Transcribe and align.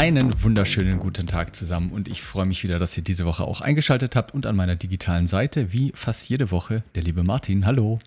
Einen 0.00 0.42
wunderschönen 0.42 0.98
guten 0.98 1.26
Tag 1.26 1.54
zusammen 1.54 1.92
und 1.92 2.08
ich 2.08 2.22
freue 2.22 2.46
mich 2.46 2.62
wieder, 2.62 2.78
dass 2.78 2.96
ihr 2.96 3.04
diese 3.04 3.26
Woche 3.26 3.44
auch 3.44 3.60
eingeschaltet 3.60 4.16
habt 4.16 4.32
und 4.32 4.46
an 4.46 4.56
meiner 4.56 4.74
digitalen 4.74 5.26
Seite, 5.26 5.74
wie 5.74 5.92
fast 5.94 6.26
jede 6.30 6.50
Woche, 6.50 6.82
der 6.94 7.02
liebe 7.02 7.22
Martin. 7.22 7.66
Hallo. 7.66 7.98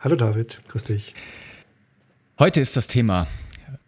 Hallo 0.00 0.14
David, 0.14 0.60
grüß 0.68 0.84
dich. 0.84 1.14
Heute 2.38 2.60
ist 2.60 2.76
das 2.76 2.86
Thema, 2.86 3.28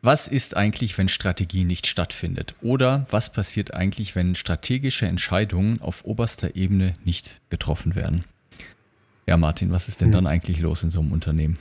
was 0.00 0.26
ist 0.26 0.56
eigentlich, 0.56 0.96
wenn 0.96 1.08
Strategie 1.08 1.64
nicht 1.64 1.86
stattfindet? 1.86 2.54
Oder 2.62 3.06
was 3.10 3.30
passiert 3.30 3.74
eigentlich, 3.74 4.16
wenn 4.16 4.34
strategische 4.34 5.04
Entscheidungen 5.04 5.82
auf 5.82 6.06
oberster 6.06 6.56
Ebene 6.56 6.94
nicht 7.04 7.42
getroffen 7.50 7.94
werden? 7.94 8.24
Ja, 9.26 9.36
Martin, 9.36 9.70
was 9.70 9.88
ist 9.88 10.00
denn 10.00 10.08
hm. 10.08 10.12
dann 10.12 10.26
eigentlich 10.26 10.60
los 10.60 10.82
in 10.82 10.88
so 10.88 11.00
einem 11.00 11.12
Unternehmen? 11.12 11.58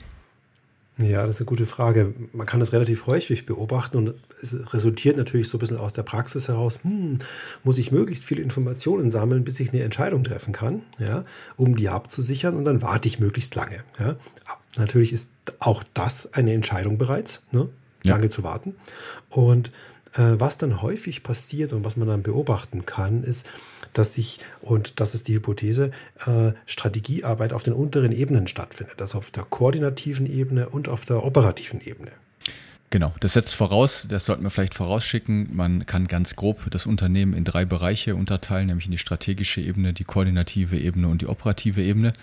Ja, 1.00 1.24
das 1.24 1.36
ist 1.36 1.42
eine 1.42 1.46
gute 1.46 1.66
Frage. 1.66 2.12
Man 2.32 2.46
kann 2.46 2.58
das 2.58 2.72
relativ 2.72 3.06
häufig 3.06 3.46
beobachten 3.46 3.96
und 3.98 4.14
es 4.42 4.74
resultiert 4.74 5.16
natürlich 5.16 5.48
so 5.48 5.56
ein 5.56 5.60
bisschen 5.60 5.76
aus 5.76 5.92
der 5.92 6.02
Praxis 6.02 6.48
heraus, 6.48 6.80
hm, 6.82 7.18
muss 7.62 7.78
ich 7.78 7.92
möglichst 7.92 8.24
viele 8.24 8.42
Informationen 8.42 9.10
sammeln, 9.10 9.44
bis 9.44 9.60
ich 9.60 9.72
eine 9.72 9.82
Entscheidung 9.82 10.24
treffen 10.24 10.52
kann, 10.52 10.82
ja, 10.98 11.22
um 11.56 11.76
die 11.76 11.88
abzusichern 11.88 12.56
und 12.56 12.64
dann 12.64 12.82
warte 12.82 13.06
ich 13.06 13.20
möglichst 13.20 13.54
lange. 13.54 13.84
Ja. 14.00 14.16
Natürlich 14.76 15.12
ist 15.12 15.30
auch 15.60 15.84
das 15.94 16.34
eine 16.34 16.52
Entscheidung 16.52 16.98
bereits, 16.98 17.42
ne, 17.52 17.68
lange 18.02 18.24
ja. 18.24 18.30
zu 18.30 18.42
warten. 18.42 18.74
Und 19.30 19.70
äh, 20.14 20.34
was 20.38 20.58
dann 20.58 20.82
häufig 20.82 21.22
passiert 21.22 21.72
und 21.72 21.84
was 21.84 21.96
man 21.96 22.08
dann 22.08 22.22
beobachten 22.24 22.86
kann, 22.86 23.22
ist, 23.22 23.46
dass 23.92 24.14
sich, 24.14 24.38
und 24.60 25.00
das 25.00 25.14
ist 25.14 25.28
die 25.28 25.34
Hypothese, 25.34 25.90
äh, 26.26 26.52
Strategiearbeit 26.66 27.52
auf 27.52 27.62
den 27.62 27.72
unteren 27.72 28.12
Ebenen 28.12 28.46
stattfindet. 28.46 29.00
Also 29.00 29.18
auf 29.18 29.30
der 29.30 29.44
koordinativen 29.44 30.26
Ebene 30.26 30.68
und 30.68 30.88
auf 30.88 31.04
der 31.04 31.24
operativen 31.24 31.80
Ebene. 31.80 32.12
Genau, 32.90 33.12
das 33.20 33.34
setzt 33.34 33.54
voraus, 33.54 34.06
das 34.08 34.24
sollten 34.24 34.42
wir 34.42 34.50
vielleicht 34.50 34.74
vorausschicken, 34.74 35.54
man 35.54 35.84
kann 35.84 36.08
ganz 36.08 36.36
grob 36.36 36.70
das 36.70 36.86
Unternehmen 36.86 37.34
in 37.34 37.44
drei 37.44 37.66
Bereiche 37.66 38.16
unterteilen, 38.16 38.68
nämlich 38.68 38.86
in 38.86 38.92
die 38.92 38.98
strategische 38.98 39.60
Ebene, 39.60 39.92
die 39.92 40.04
koordinative 40.04 40.78
Ebene 40.78 41.08
und 41.08 41.20
die 41.20 41.26
operative 41.26 41.82
Ebene. 41.82 42.14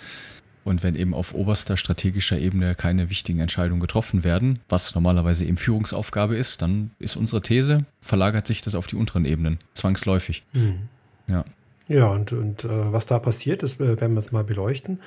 Und 0.63 0.81
wenn 0.81 0.95
eben 0.95 1.13
auf 1.13 1.35
oberster 1.35 1.77
strategischer 1.77 2.39
Ebene 2.39 2.73
keine 2.73 3.11
wichtigen 3.11 3.39
Entscheidungen 3.39 3.79
getroffen 3.79 4.23
werden, 4.23 4.57
was 4.67 4.95
normalerweise 4.95 5.45
eben 5.45 5.57
Führungsaufgabe 5.57 6.35
ist, 6.35 6.63
dann 6.63 6.89
ist 6.97 7.15
unsere 7.15 7.43
These, 7.43 7.85
verlagert 8.01 8.47
sich 8.47 8.63
das 8.63 8.73
auf 8.73 8.87
die 8.87 8.95
unteren 8.95 9.25
Ebenen, 9.25 9.59
zwangsläufig. 9.75 10.41
Mhm. 10.53 10.89
Ja. 11.29 11.45
Ja, 11.87 12.07
und, 12.07 12.31
und 12.31 12.63
äh, 12.63 12.93
was 12.93 13.05
da 13.05 13.19
passiert, 13.19 13.63
das 13.63 13.75
äh, 13.75 13.99
werden 13.99 14.13
wir 14.13 14.21
jetzt 14.21 14.31
mal 14.31 14.43
beleuchten. 14.43 14.99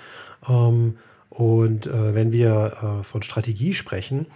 Ähm, 0.48 0.98
und 1.30 1.86
äh, 1.86 2.14
wenn 2.14 2.32
wir 2.32 3.00
äh, 3.00 3.04
von 3.04 3.22
Strategie 3.22 3.74
sprechen, 3.74 4.26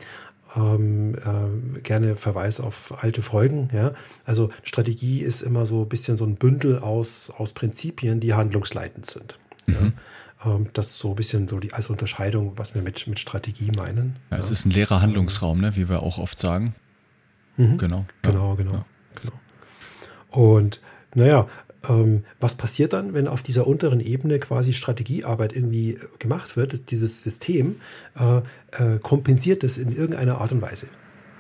ähm, 0.57 1.15
äh, 1.15 1.81
gerne 1.81 2.17
Verweis 2.17 2.61
auf 2.61 3.03
alte 3.03 3.23
Folgen. 3.23 3.69
Ja? 3.73 3.93
Also 4.25 4.51
Strategie 4.63 5.21
ist 5.21 5.43
immer 5.43 5.67
so 5.67 5.83
ein 5.83 5.89
bisschen 5.89 6.17
so 6.17 6.25
ein 6.25 6.35
Bündel 6.35 6.79
aus, 6.79 7.31
aus 7.31 7.53
Prinzipien, 7.53 8.21
die 8.21 8.35
handlungsleitend 8.35 9.07
sind. 9.07 9.39
Mhm. 9.67 9.75
Ja? 10.45 10.55
Ähm, 10.55 10.67
das 10.73 10.89
ist 10.89 10.99
so 10.99 11.11
ein 11.11 11.17
bisschen 11.17 11.49
so 11.49 11.59
die 11.59 11.73
als 11.73 11.89
Unterscheidung, 11.91 12.53
was 12.57 12.75
wir 12.75 12.83
mit, 12.83 13.07
mit 13.07 13.19
Strategie 13.19 13.71
meinen. 13.77 14.17
Ja, 14.31 14.39
es 14.39 14.51
ist 14.51 14.67
ein 14.67 14.71
leerer 14.71 15.01
Handlungsraum, 15.01 15.61
ne, 15.61 15.75
wie 15.77 15.89
wir 15.89 16.03
auch 16.03 16.19
oft 16.19 16.39
sagen. 16.39 16.75
Mhm. 17.57 17.79
Genau. 17.79 18.05
Genau, 18.23 18.55
genau, 18.57 18.73
ja. 18.73 18.85
genau. 19.21 19.33
Und 20.31 20.81
naja, 21.15 21.47
ähm, 21.89 22.25
was 22.41 22.55
passiert 22.55 22.93
dann, 22.93 23.15
wenn 23.15 23.29
auf 23.29 23.43
dieser 23.43 23.67
unteren 23.67 24.01
Ebene 24.01 24.39
quasi 24.39 24.73
Strategiearbeit 24.73 25.55
irgendwie 25.55 25.99
gemacht 26.19 26.57
wird? 26.57 26.91
Dieses 26.91 27.23
System 27.23 27.77
äh, 28.19 28.39
äh, 28.73 28.99
kompensiert 29.01 29.65
es 29.65 29.79
in 29.79 29.93
irgendeiner 29.93 30.41
Art 30.41 30.53
und 30.53 30.63
Weise. 30.63 30.87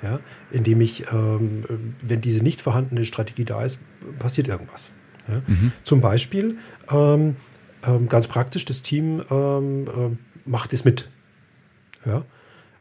Ja? 0.02 0.20
Indem 0.50 0.80
ich, 0.80 1.04
ähm, 1.12 1.64
wenn 2.02 2.20
diese 2.20 2.42
nicht 2.42 2.60
vorhandene 2.60 3.04
Strategie 3.04 3.44
da 3.44 3.62
ist, 3.62 3.78
passiert 4.18 4.48
irgendwas. 4.48 4.92
Ja? 5.28 5.42
Mhm. 5.46 5.72
Zum 5.84 6.00
Beispiel 6.00 6.58
ähm, 6.90 7.36
ähm, 7.86 8.08
ganz 8.08 8.26
praktisch, 8.26 8.64
das 8.64 8.82
Team 8.82 9.22
ähm, 9.30 9.86
äh, 9.86 10.16
macht 10.44 10.72
es 10.72 10.84
mit. 10.84 11.08
Ja? 12.04 12.24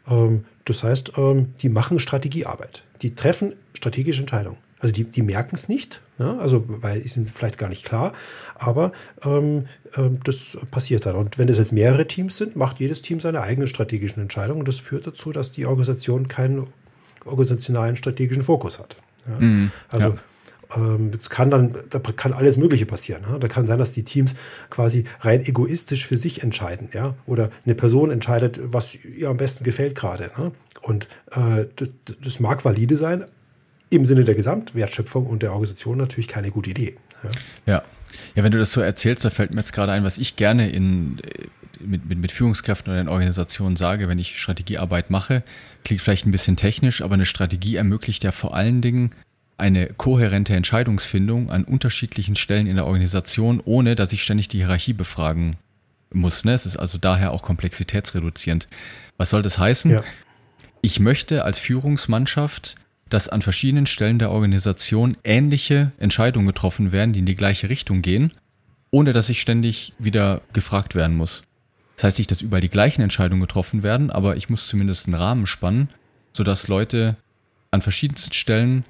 Ähm, 0.07 0.45
das 0.65 0.83
heißt, 0.83 1.13
die 1.17 1.69
machen 1.69 1.99
Strategiearbeit. 1.99 2.83
Die 3.01 3.15
treffen 3.15 3.55
strategische 3.73 4.21
Entscheidungen. 4.21 4.59
Also 4.81 4.93
die, 4.93 5.03
die 5.03 5.21
merken 5.21 5.55
es 5.55 5.69
nicht, 5.69 6.01
ja? 6.17 6.37
also 6.37 6.63
weil 6.67 6.99
ist 7.01 7.15
ihnen 7.15 7.27
vielleicht 7.27 7.57
gar 7.59 7.69
nicht 7.69 7.85
klar, 7.85 8.13
aber 8.55 8.91
ähm, 9.23 9.67
ähm, 9.95 10.19
das 10.23 10.57
passiert 10.71 11.05
dann. 11.05 11.15
Und 11.15 11.37
wenn 11.37 11.47
es 11.49 11.59
jetzt 11.59 11.71
mehrere 11.71 12.07
Teams 12.07 12.37
sind, 12.37 12.55
macht 12.55 12.79
jedes 12.79 13.01
Team 13.01 13.19
seine 13.19 13.41
eigenen 13.41 13.67
strategischen 13.67 14.21
Entscheidungen. 14.21 14.61
Und 14.61 14.67
das 14.67 14.79
führt 14.79 15.05
dazu, 15.05 15.31
dass 15.31 15.51
die 15.51 15.67
Organisation 15.67 16.27
keinen 16.27 16.67
organisationalen 17.25 17.95
strategischen 17.95 18.41
Fokus 18.41 18.79
hat. 18.79 18.97
Ja? 19.27 19.39
Mhm, 19.39 19.71
also 19.89 20.07
ja 20.09 20.17
ähm, 20.75 21.11
kann 21.29 21.49
dann, 21.49 21.73
da 21.89 21.99
kann 21.99 22.33
alles 22.33 22.57
Mögliche 22.57 22.85
passieren. 22.85 23.23
Da 23.39 23.47
kann 23.47 23.67
sein, 23.67 23.79
dass 23.79 23.91
die 23.91 24.03
Teams 24.03 24.35
quasi 24.69 25.05
rein 25.21 25.41
egoistisch 25.45 26.05
für 26.05 26.17
sich 26.17 26.43
entscheiden, 26.43 26.89
ja, 26.93 27.15
oder 27.25 27.49
eine 27.65 27.75
Person 27.75 28.11
entscheidet, 28.11 28.59
was 28.63 28.95
ihr 28.95 29.29
am 29.29 29.37
besten 29.37 29.63
gefällt 29.63 29.95
gerade. 29.95 30.31
Ne? 30.37 30.51
Und 30.81 31.07
äh, 31.31 31.65
das, 31.75 31.89
das, 32.23 32.39
mag 32.39 32.65
valide 32.65 32.97
sein, 32.97 33.25
im 33.91 34.05
Sinne 34.05 34.23
der 34.23 34.33
Gesamtwertschöpfung 34.33 35.27
und 35.27 35.43
der 35.43 35.51
Organisation 35.51 35.97
natürlich 35.97 36.27
keine 36.27 36.49
gute 36.49 36.71
Idee. 36.71 36.95
Ja. 37.23 37.29
ja. 37.73 37.83
ja. 38.35 38.43
wenn 38.43 38.51
du 38.51 38.57
das 38.57 38.71
so 38.71 38.81
erzählst, 38.81 39.23
da 39.23 39.29
fällt 39.29 39.51
mir 39.51 39.57
jetzt 39.57 39.73
gerade 39.73 39.91
ein, 39.91 40.03
was 40.03 40.17
ich 40.17 40.37
gerne 40.37 40.69
in, 40.69 41.21
mit, 41.79 42.07
mit, 42.07 42.17
mit 42.17 42.31
Führungskräften 42.31 42.91
oder 42.91 43.01
in 43.01 43.09
Organisationen 43.09 43.75
sage, 43.75 44.07
wenn 44.07 44.17
ich 44.17 44.39
Strategiearbeit 44.39 45.09
mache, 45.11 45.43
klingt 45.83 46.01
vielleicht 46.01 46.25
ein 46.25 46.31
bisschen 46.31 46.55
technisch, 46.55 47.01
aber 47.01 47.13
eine 47.13 47.25
Strategie 47.25 47.75
ermöglicht 47.75 48.23
ja 48.23 48.31
vor 48.31 48.55
allen 48.55 48.81
Dingen 48.81 49.11
eine 49.57 49.87
kohärente 49.87 50.55
Entscheidungsfindung 50.55 51.51
an 51.51 51.63
unterschiedlichen 51.65 52.35
Stellen 52.35 52.65
in 52.65 52.77
der 52.77 52.87
Organisation, 52.87 53.61
ohne 53.63 53.95
dass 53.95 54.11
ich 54.11 54.23
ständig 54.23 54.47
die 54.47 54.57
Hierarchie 54.57 54.93
befragen 54.93 55.57
muss. 56.11 56.45
Ne? 56.45 56.53
Es 56.53 56.65
ist 56.65 56.77
also 56.77 56.97
daher 56.97 57.31
auch 57.31 57.43
komplexitätsreduzierend. 57.43 58.67
Was 59.17 59.29
soll 59.29 59.43
das 59.43 59.59
heißen? 59.59 59.91
Ja. 59.91 60.03
Ich 60.81 60.99
möchte 60.99 61.45
als 61.45 61.59
Führungsmannschaft, 61.59 62.75
dass 63.11 63.27
an 63.27 63.41
verschiedenen 63.41 63.85
Stellen 63.85 64.19
der 64.19 64.31
Organisation 64.31 65.17
ähnliche 65.23 65.91
Entscheidungen 65.99 66.47
getroffen 66.47 66.91
werden, 66.91 67.11
die 67.11 67.19
in 67.19 67.25
die 67.25 67.35
gleiche 67.35 67.69
Richtung 67.69 68.01
gehen, 68.01 68.31
ohne 68.89 69.11
dass 69.11 69.29
ich 69.29 69.41
ständig 69.41 69.93
wieder 69.99 70.41
gefragt 70.53 70.95
werden 70.95 71.17
muss. 71.17 71.43
Das 71.97 72.05
heißt 72.05 72.19
nicht, 72.19 72.31
dass 72.31 72.41
überall 72.41 72.61
die 72.61 72.69
gleichen 72.69 73.01
Entscheidungen 73.01 73.41
getroffen 73.41 73.83
werden, 73.83 74.11
aber 74.11 74.37
ich 74.37 74.49
muss 74.49 74.67
zumindest 74.67 75.07
einen 75.07 75.15
Rahmen 75.15 75.45
spannen, 75.45 75.89
sodass 76.31 76.69
Leute 76.69 77.17
an 77.69 77.81
verschiedensten 77.81 78.33
Stellen 78.33 78.85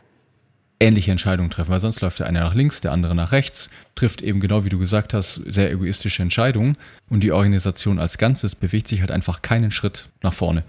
ähnliche 0.80 1.12
Entscheidungen 1.12 1.50
treffen, 1.50 1.72
weil 1.72 1.80
sonst 1.80 2.02
läuft 2.02 2.20
der 2.20 2.28
eine 2.28 2.42
nach 2.42 2.53
links, 2.53 2.80
der 2.80 2.92
andere 2.92 3.16
nach 3.16 3.32
rechts, 3.32 3.72
trifft 3.96 4.22
eben 4.22 4.40
genau 4.40 4.66
wie 4.66 4.70
du 4.70 4.78
gesagt 4.78 5.16
hast, 5.16 5.42
sehr 5.48 5.72
egoistische 5.72 6.22
Entscheidungen 6.22 6.78
und 7.09 7.22
die 7.24 7.32
Organisation 7.32 8.00
als 8.00 8.20
Ganzes 8.20 8.53
bewegt 8.53 8.88
sich 8.88 9.02
halt 9.02 9.12
einfach 9.12 9.41
keinen 9.41 9.72
Schritt 9.72 10.09
nach 10.22 10.34
vorne. 10.34 10.64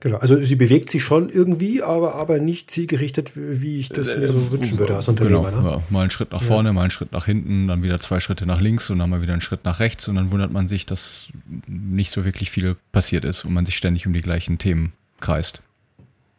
Genau, 0.00 0.18
also 0.18 0.40
sie 0.40 0.54
bewegt 0.54 0.90
sich 0.90 1.02
schon 1.02 1.28
irgendwie, 1.28 1.82
aber, 1.82 2.14
aber 2.14 2.38
nicht 2.38 2.70
zielgerichtet, 2.70 3.32
wie 3.34 3.80
ich 3.80 3.88
das 3.88 4.16
mir 4.16 4.28
so 4.28 4.38
äh, 4.38 4.50
wünschen 4.52 4.78
würde 4.78 4.94
als 4.94 5.08
Unternehmer. 5.08 5.50
Genau, 5.50 5.60
ne? 5.60 5.70
ja, 5.70 5.82
mal 5.90 6.02
einen 6.02 6.12
Schritt 6.12 6.30
nach 6.30 6.42
vorne, 6.42 6.68
ja. 6.68 6.72
mal 6.72 6.82
einen 6.82 6.92
Schritt 6.92 7.10
nach 7.10 7.26
hinten, 7.26 7.66
dann 7.66 7.82
wieder 7.82 7.98
zwei 7.98 8.20
Schritte 8.20 8.46
nach 8.46 8.60
links 8.60 8.90
und 8.90 9.00
dann 9.00 9.10
mal 9.10 9.22
wieder 9.22 9.32
einen 9.32 9.42
Schritt 9.42 9.64
nach 9.64 9.80
rechts 9.80 10.06
und 10.06 10.14
dann 10.14 10.30
wundert 10.30 10.52
man 10.52 10.68
sich, 10.68 10.86
dass 10.86 11.28
nicht 11.66 12.12
so 12.12 12.24
wirklich 12.24 12.52
viel 12.52 12.76
passiert 12.92 13.24
ist 13.24 13.44
und 13.44 13.52
man 13.52 13.66
sich 13.66 13.76
ständig 13.76 14.06
um 14.06 14.12
die 14.12 14.22
gleichen 14.22 14.58
Themen 14.58 14.92
kreist. 15.18 15.62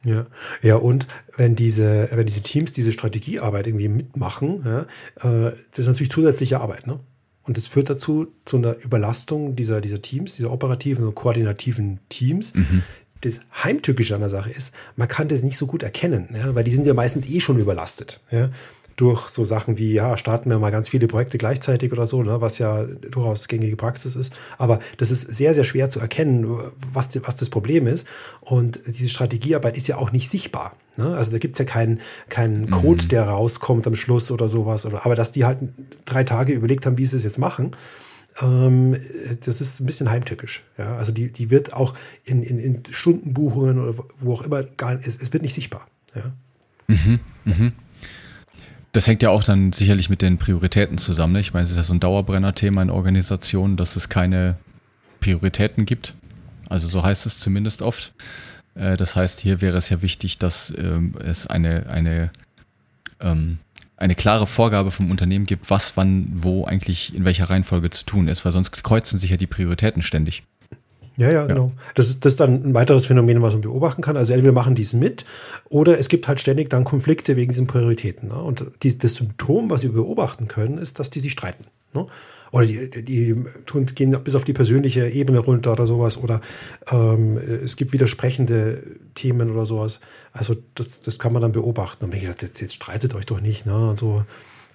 Ja, 0.05 0.25
ja, 0.61 0.77
und 0.77 1.07
wenn 1.35 1.57
diese, 1.57 2.07
wenn 2.13 2.25
diese 2.25 2.41
Teams 2.41 2.71
diese 2.71 2.93
Strategiearbeit 2.93 3.67
irgendwie 3.67 3.89
mitmachen, 3.89 4.63
ja, 4.65 4.81
äh, 5.17 5.53
das 5.71 5.79
ist 5.79 5.87
natürlich 5.87 6.11
zusätzliche 6.11 6.61
Arbeit, 6.61 6.87
ne? 6.87 7.01
Und 7.43 7.57
das 7.57 7.65
führt 7.65 7.89
dazu 7.89 8.27
zu 8.45 8.57
einer 8.57 8.77
Überlastung 8.77 9.55
dieser, 9.55 9.81
dieser 9.81 10.01
Teams, 10.01 10.35
dieser 10.35 10.51
operativen 10.51 11.05
und 11.05 11.15
koordinativen 11.15 11.99
Teams. 12.07 12.53
Mhm. 12.53 12.83
Das 13.21 13.41
Heimtückische 13.63 14.15
an 14.15 14.21
der 14.21 14.29
Sache 14.29 14.49
ist, 14.49 14.73
man 14.95 15.07
kann 15.07 15.27
das 15.27 15.43
nicht 15.43 15.57
so 15.57 15.67
gut 15.67 15.83
erkennen, 15.83 16.29
ja, 16.33 16.55
weil 16.55 16.63
die 16.63 16.71
sind 16.71 16.87
ja 16.87 16.93
meistens 16.93 17.29
eh 17.29 17.39
schon 17.39 17.59
überlastet. 17.59 18.21
Ja. 18.31 18.49
durch 18.95 19.29
so 19.29 19.45
Sachen 19.45 19.77
wie, 19.77 19.93
ja, 19.93 20.17
starten 20.17 20.49
wir 20.49 20.59
mal 20.59 20.71
ganz 20.71 20.89
viele 20.89 21.07
Projekte 21.07 21.37
gleichzeitig 21.37 21.93
oder 21.93 22.05
so, 22.05 22.21
ne, 22.21 22.41
was 22.41 22.57
ja 22.57 22.83
durchaus 22.83 23.47
gängige 23.47 23.77
Praxis 23.77 24.17
ist. 24.17 24.33
Aber 24.57 24.79
das 24.97 25.09
ist 25.09 25.21
sehr, 25.21 25.53
sehr 25.53 25.63
schwer 25.63 25.89
zu 25.89 26.01
erkennen, 26.01 26.59
was, 26.91 27.09
was 27.23 27.35
das 27.37 27.49
Problem 27.49 27.87
ist. 27.87 28.05
Und 28.41 28.81
diese 28.85 29.07
Strategiearbeit 29.07 29.77
ist 29.77 29.87
ja 29.87 29.97
auch 29.97 30.11
nicht 30.11 30.29
sichtbar. 30.29 30.75
Ne? 30.97 31.15
Also 31.15 31.31
da 31.31 31.37
gibt 31.37 31.55
es 31.55 31.59
ja 31.59 31.65
keinen 31.65 32.01
keinen 32.27 32.69
Code, 32.69 33.05
mhm. 33.05 33.07
der 33.07 33.23
rauskommt 33.23 33.87
am 33.87 33.95
Schluss 33.95 34.31
oder 34.31 34.49
sowas. 34.49 34.85
Aber 34.85 35.15
dass 35.15 35.31
die 35.31 35.45
halt 35.45 35.59
drei 36.03 36.25
Tage 36.25 36.51
überlegt 36.51 36.85
haben, 36.85 36.97
wie 36.97 37.05
sie 37.05 37.15
es 37.15 37.23
jetzt 37.23 37.39
machen, 37.39 37.71
ähm, 38.41 38.95
das 39.45 39.61
ist 39.61 39.79
ein 39.79 39.85
bisschen 39.85 40.09
heimtückisch. 40.09 40.63
Ja? 40.77 40.97
Also 40.97 41.11
die, 41.11 41.31
die 41.31 41.49
wird 41.49 41.73
auch 41.73 41.93
in, 42.25 42.43
in, 42.43 42.59
in 42.59 42.83
Stundenbuchungen 42.89 43.79
oder 43.79 44.03
wo 44.19 44.33
auch 44.33 44.41
immer 44.43 44.63
gar 44.63 44.93
es, 44.93 45.21
es 45.21 45.33
wird 45.33 45.43
nicht 45.43 45.53
sichtbar. 45.53 45.87
Ja? 46.15 46.31
Mhm, 46.87 47.19
mhm. 47.45 47.71
Das 48.91 49.05
hängt 49.05 49.21
ja 49.21 49.29
auch 49.29 49.43
dann 49.43 49.71
sicherlich 49.71 50.09
mit 50.09 50.21
den 50.21 50.37
Prioritäten 50.37 50.97
zusammen. 50.97 51.33
Ne? 51.33 51.41
Ich 51.41 51.53
meine, 51.53 51.65
es 51.65 51.71
ist 51.71 51.77
ja 51.77 51.83
so 51.83 51.93
ein 51.93 51.99
Dauerbrenner-Thema 51.99 52.81
in 52.81 52.89
Organisationen, 52.89 53.77
dass 53.77 53.95
es 53.95 54.09
keine 54.09 54.57
Prioritäten 55.19 55.85
gibt. 55.85 56.15
Also 56.69 56.87
so 56.87 57.03
heißt 57.03 57.25
es 57.25 57.39
zumindest 57.39 57.81
oft. 57.81 58.13
Äh, 58.75 58.97
das 58.97 59.15
heißt, 59.15 59.41
hier 59.41 59.61
wäre 59.61 59.77
es 59.77 59.89
ja 59.89 60.01
wichtig, 60.01 60.39
dass 60.39 60.73
ähm, 60.77 61.13
es 61.23 61.45
eine, 61.45 61.87
eine 61.87 62.31
ähm, 63.19 63.59
eine 63.99 64.15
klare 64.15 64.47
Vorgabe 64.47 64.91
vom 64.91 65.11
Unternehmen 65.11 65.45
gibt, 65.45 65.69
was, 65.69 65.97
wann, 65.97 66.27
wo 66.33 66.63
eigentlich 66.63 67.13
in 67.13 67.25
welcher 67.25 67.49
Reihenfolge 67.49 67.89
zu 67.89 68.05
tun 68.05 68.27
ist, 68.27 68.45
weil 68.45 68.51
sonst 68.51 68.71
kreuzen 68.83 69.19
sich 69.19 69.29
ja 69.29 69.37
die 69.37 69.47
Prioritäten 69.47 70.01
ständig. 70.01 70.43
Ja, 71.17 71.29
ja, 71.31 71.45
genau. 71.45 71.73
Das 71.95 72.07
ist, 72.07 72.23
das 72.23 72.33
ist 72.33 72.39
dann 72.39 72.63
ein 72.63 72.73
weiteres 72.73 73.07
Phänomen, 73.07 73.41
was 73.41 73.53
man 73.53 73.61
beobachten 73.61 74.01
kann. 74.01 74.15
Also 74.15 74.31
entweder 74.31 74.53
machen 74.53 74.73
die 74.73 74.83
es 74.83 74.93
mit 74.93 75.25
oder 75.67 75.99
es 75.99 76.07
gibt 76.07 76.29
halt 76.29 76.39
ständig 76.39 76.69
dann 76.69 76.85
Konflikte 76.85 77.35
wegen 77.35 77.49
diesen 77.51 77.67
Prioritäten. 77.67 78.29
Ne? 78.29 78.41
Und 78.41 78.65
die, 78.83 78.97
das 78.97 79.15
Symptom, 79.15 79.69
was 79.69 79.83
wir 79.83 79.91
beobachten 79.91 80.47
können, 80.47 80.77
ist, 80.77 80.97
dass 80.97 81.09
die 81.09 81.19
sich 81.19 81.33
streiten. 81.33 81.65
Ne? 81.93 82.05
Oder 82.51 82.65
die, 82.65 83.03
die 83.03 83.35
tun, 83.65 83.85
gehen 83.85 84.15
bis 84.23 84.35
auf 84.35 84.43
die 84.43 84.53
persönliche 84.53 85.07
Ebene 85.07 85.39
runter 85.39 85.71
oder 85.71 85.85
sowas. 85.85 86.17
Oder 86.17 86.41
ähm, 86.91 87.37
es 87.37 87.75
gibt 87.75 87.93
widersprechende 87.93 88.83
Themen 89.15 89.51
oder 89.51 89.65
sowas. 89.65 89.99
Also 90.31 90.55
das, 90.75 91.01
das 91.01 91.19
kann 91.19 91.33
man 91.33 91.41
dann 91.41 91.51
beobachten. 91.51 92.05
Und 92.05 92.13
mir 92.13 92.19
gesagt, 92.19 92.41
jetzt, 92.41 92.59
jetzt 92.61 92.73
streitet 92.73 93.15
euch 93.15 93.25
doch 93.25 93.41
nicht. 93.41 93.65
Ne? 93.65 93.89
Und, 93.89 93.99
so. 93.99 94.23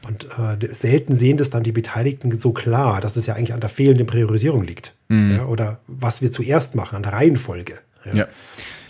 und 0.06 0.28
äh, 0.38 0.72
selten 0.72 1.16
sehen 1.16 1.36
das 1.36 1.50
dann 1.50 1.62
die 1.62 1.72
Beteiligten 1.72 2.36
so 2.38 2.52
klar, 2.52 3.00
dass 3.00 3.16
es 3.16 3.26
ja 3.26 3.34
eigentlich 3.34 3.54
an 3.54 3.60
der 3.60 3.70
fehlenden 3.70 4.06
Priorisierung 4.06 4.62
liegt. 4.62 4.94
Mhm. 5.08 5.36
Ja? 5.36 5.46
Oder 5.46 5.80
was 5.86 6.22
wir 6.22 6.30
zuerst 6.30 6.74
machen, 6.74 6.96
an 6.96 7.02
der 7.02 7.12
Reihenfolge. 7.12 7.74
Ja. 8.04 8.14
ja. 8.14 8.28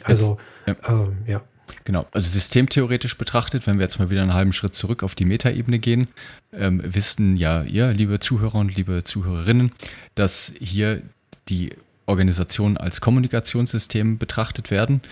Also, 0.02 0.37
ja. 0.66 0.76
Ähm, 0.88 1.19
ja. 1.26 1.42
Genau, 1.84 2.06
also 2.12 2.28
systemtheoretisch 2.31 3.19
betrachtet, 3.19 3.66
wenn 3.66 3.78
wir 3.78 3.84
jetzt 3.84 3.98
mal 3.98 4.10
wieder 4.10 4.22
einen 4.22 4.32
halben 4.32 4.54
Schritt 4.54 4.75
zurück 4.75 5.02
auf 5.02 5.14
die 5.14 5.26
Metaebene 5.26 5.78
gehen, 5.78 6.08
ähm, 6.52 6.81
wissen 6.82 7.36
ja 7.36 7.62
ihr, 7.62 7.92
liebe 7.92 8.19
Zuhörer 8.20 8.54
und 8.54 8.75
liebe 8.75 9.04
Zuhörerinnen, 9.04 9.70
dass 10.14 10.54
hier 10.58 11.02
die 11.50 11.75
Organisationen 12.06 12.78
als 12.78 13.02
Kommunikationssystem 13.02 14.16
betrachtet 14.16 14.70
werden 14.70 15.02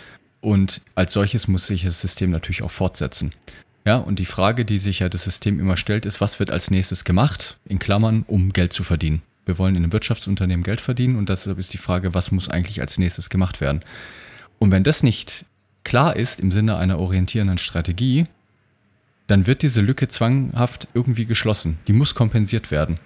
und 0.41 0.81
als 0.95 1.13
solches 1.13 1.47
muss 1.47 1.67
sich 1.67 1.85
das 1.85 2.01
System 2.01 2.31
natürlich 2.31 2.63
auch 2.63 2.71
fortsetzen. 2.71 3.33
Ja, 3.85 3.97
und 3.97 4.19
die 4.19 4.27
Frage, 4.27 4.65
die 4.65 4.79
sich 4.79 5.01
ja 5.01 5.09
das 5.09 5.25
System 5.25 5.61
immer 5.61 5.77
stellt, 5.77 6.07
ist, 6.07 6.21
was 6.21 6.39
wird 6.39 6.51
als 6.51 6.71
nächstes 6.71 7.05
gemacht, 7.05 7.59
in 7.65 7.81
Klammern, 7.81 8.25
um 8.27 8.53
Geld 8.53 8.73
zu 8.73 8.83
verdienen. 8.83 9.23
Wir 9.45 9.59
wollen 9.59 9.75
in 9.75 9.83
einem 9.83 9.93
Wirtschaftsunternehmen 9.93 10.63
Geld 10.63 10.81
verdienen 10.81 11.17
und 11.17 11.29
deshalb 11.29 11.59
ist 11.59 11.75
die 11.75 11.79
Frage, 11.79 12.15
was 12.15 12.31
muss 12.31 12.49
eigentlich 12.49 12.81
als 12.81 12.97
nächstes 12.97 13.29
gemacht 13.29 13.61
werden. 13.61 13.83
Und 14.59 14.71
wenn 14.71 14.85
das 14.85 15.03
nicht 15.03 15.45
klar 15.85 16.17
ist 16.17 16.41
im 16.41 16.53
Sinne 16.53 16.77
einer 16.77 16.99
orientierenden 16.99 17.59
Strategie, 17.59 18.27
dann 19.27 19.47
wird 19.47 19.63
diese 19.63 19.81
Lücke 19.81 20.09
zwanghaft 20.09 20.89
irgendwie 20.95 21.25
geschlossen. 21.25 21.79
Die 21.87 21.93
muss 21.93 22.15
kompensiert 22.15 22.71
werden. 22.71 22.99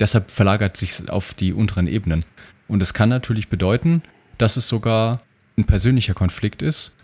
Deshalb 0.00 0.30
verlagert 0.30 0.76
sich 0.76 1.08
auf 1.08 1.34
die 1.34 1.52
unteren 1.52 1.86
Ebenen. 1.86 2.24
Und 2.68 2.82
es 2.82 2.94
kann 2.94 3.08
natürlich 3.08 3.48
bedeuten, 3.48 4.02
dass 4.38 4.56
es 4.56 4.68
sogar 4.68 5.22
ein 5.56 5.64
persönlicher 5.64 6.14
Konflikt 6.14 6.62
ist, 6.62 6.94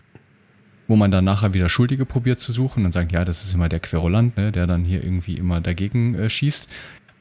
wo 0.89 0.97
man 0.97 1.11
dann 1.11 1.25
nachher 1.25 1.55
wieder 1.55 1.69
Schuldige 1.69 2.05
probiert 2.05 2.39
zu 2.39 2.53
suchen 2.53 2.85
und 2.85 2.93
sagt, 2.93 3.13
ja, 3.13 3.25
das 3.25 3.45
ist 3.45 3.55
immer 3.55 3.69
der 3.69 3.81
Querulant, 3.81 4.37
ne, 4.37 4.53
der 4.53 4.67
dann 4.67 4.85
hier 4.85 5.03
irgendwie 5.03 5.37
immer 5.37 5.61
dagegen 5.61 6.15
äh, 6.15 6.29
schießt. 6.29 6.69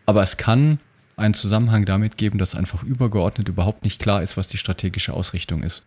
Aber 0.06 0.24
es 0.24 0.38
kann 0.38 0.80
einen 1.16 1.34
Zusammenhang 1.34 1.86
damit 1.86 2.18
geben, 2.18 2.38
dass 2.38 2.56
einfach 2.56 2.84
übergeordnet 2.84 3.48
überhaupt 3.48 3.84
nicht 3.84 4.02
klar 4.02 4.24
ist, 4.24 4.36
was 4.38 4.48
die 4.48 4.58
strategische 4.58 5.14
Ausrichtung 5.14 5.64
ist 5.64 5.86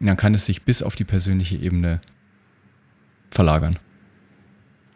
dann 0.00 0.16
kann 0.16 0.34
es 0.34 0.46
sich 0.46 0.62
bis 0.62 0.82
auf 0.82 0.96
die 0.96 1.04
persönliche 1.04 1.56
Ebene 1.56 2.00
verlagern. 3.30 3.78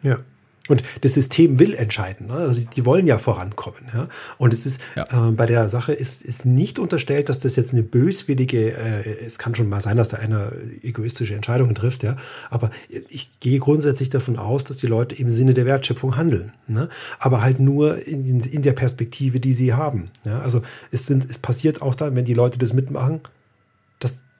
Ja. 0.01 0.19
Und 0.67 0.81
das 1.01 1.13
System 1.13 1.59
will 1.59 1.75
entscheiden. 1.75 2.27
Ne? 2.27 2.33
Also 2.33 2.67
die, 2.67 2.85
wollen 2.85 3.05
ja 3.05 3.19
vorankommen. 3.19 3.81
Ja? 3.93 4.07
Und 4.39 4.51
es 4.51 4.65
ist 4.65 4.81
ja. 4.95 5.03
äh, 5.03 5.31
bei 5.31 5.45
der 5.45 5.69
Sache 5.69 5.93
ist, 5.93 6.23
ist 6.23 6.45
nicht 6.45 6.79
unterstellt, 6.79 7.29
dass 7.29 7.37
das 7.37 7.55
jetzt 7.55 7.73
eine 7.73 7.83
böswillige, 7.83 8.71
äh, 8.71 9.25
es 9.25 9.37
kann 9.37 9.53
schon 9.53 9.69
mal 9.69 9.81
sein, 9.81 9.95
dass 9.95 10.09
da 10.09 10.17
einer 10.17 10.51
egoistische 10.81 11.35
Entscheidungen 11.35 11.75
trifft, 11.75 12.01
ja. 12.01 12.17
Aber 12.49 12.71
ich 12.89 13.39
gehe 13.39 13.59
grundsätzlich 13.59 14.09
davon 14.09 14.37
aus, 14.37 14.63
dass 14.63 14.77
die 14.77 14.87
Leute 14.87 15.15
im 15.15 15.29
Sinne 15.29 15.53
der 15.53 15.67
Wertschöpfung 15.67 16.17
handeln. 16.17 16.51
Ne? 16.67 16.89
Aber 17.19 17.43
halt 17.43 17.59
nur 17.59 18.03
in, 18.07 18.25
in, 18.25 18.39
in 18.39 18.61
der 18.63 18.73
Perspektive, 18.73 19.39
die 19.39 19.53
sie 19.53 19.73
haben. 19.73 20.05
Ja? 20.25 20.39
Also 20.39 20.63
es 20.91 21.05
sind, 21.05 21.29
es 21.29 21.37
passiert 21.37 21.83
auch 21.83 21.93
dann, 21.93 22.15
wenn 22.15 22.25
die 22.25 22.33
Leute 22.33 22.57
das 22.57 22.73
mitmachen, 22.73 23.21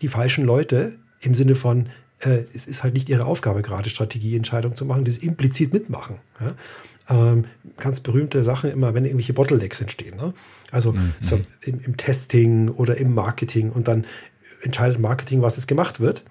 die 0.01 0.07
falschen 0.07 0.45
Leute 0.45 0.95
im 1.21 1.33
Sinne 1.33 1.55
von, 1.55 1.87
äh, 2.19 2.43
es 2.53 2.67
ist 2.67 2.83
halt 2.83 2.93
nicht 2.93 3.09
ihre 3.09 3.25
Aufgabe, 3.25 3.61
gerade 3.61 3.89
Strategieentscheidungen 3.89 4.75
zu 4.75 4.85
machen, 4.85 5.03
die 5.03 5.25
implizit 5.25 5.73
mitmachen. 5.73 6.17
Ja? 6.39 6.55
Ähm, 7.07 7.45
ganz 7.77 7.99
berühmte 7.99 8.43
Sachen 8.43 8.71
immer, 8.71 8.93
wenn 8.93 9.05
irgendwelche 9.05 9.33
Bottlenecks 9.33 9.81
entstehen. 9.81 10.17
Ne? 10.17 10.33
Also 10.71 10.93
mhm. 10.93 11.13
so 11.21 11.39
im, 11.61 11.79
im, 11.79 11.97
Testing 11.97 12.69
oder 12.69 12.97
im 12.97 13.13
Marketing 13.13 13.71
und 13.71 13.87
dann 13.87 14.05
entscheidet 14.63 14.99
Marketing, 14.99 15.41
was 15.41 15.55
jetzt 15.55 15.67
gemacht 15.67 15.99
wird. 15.99 16.23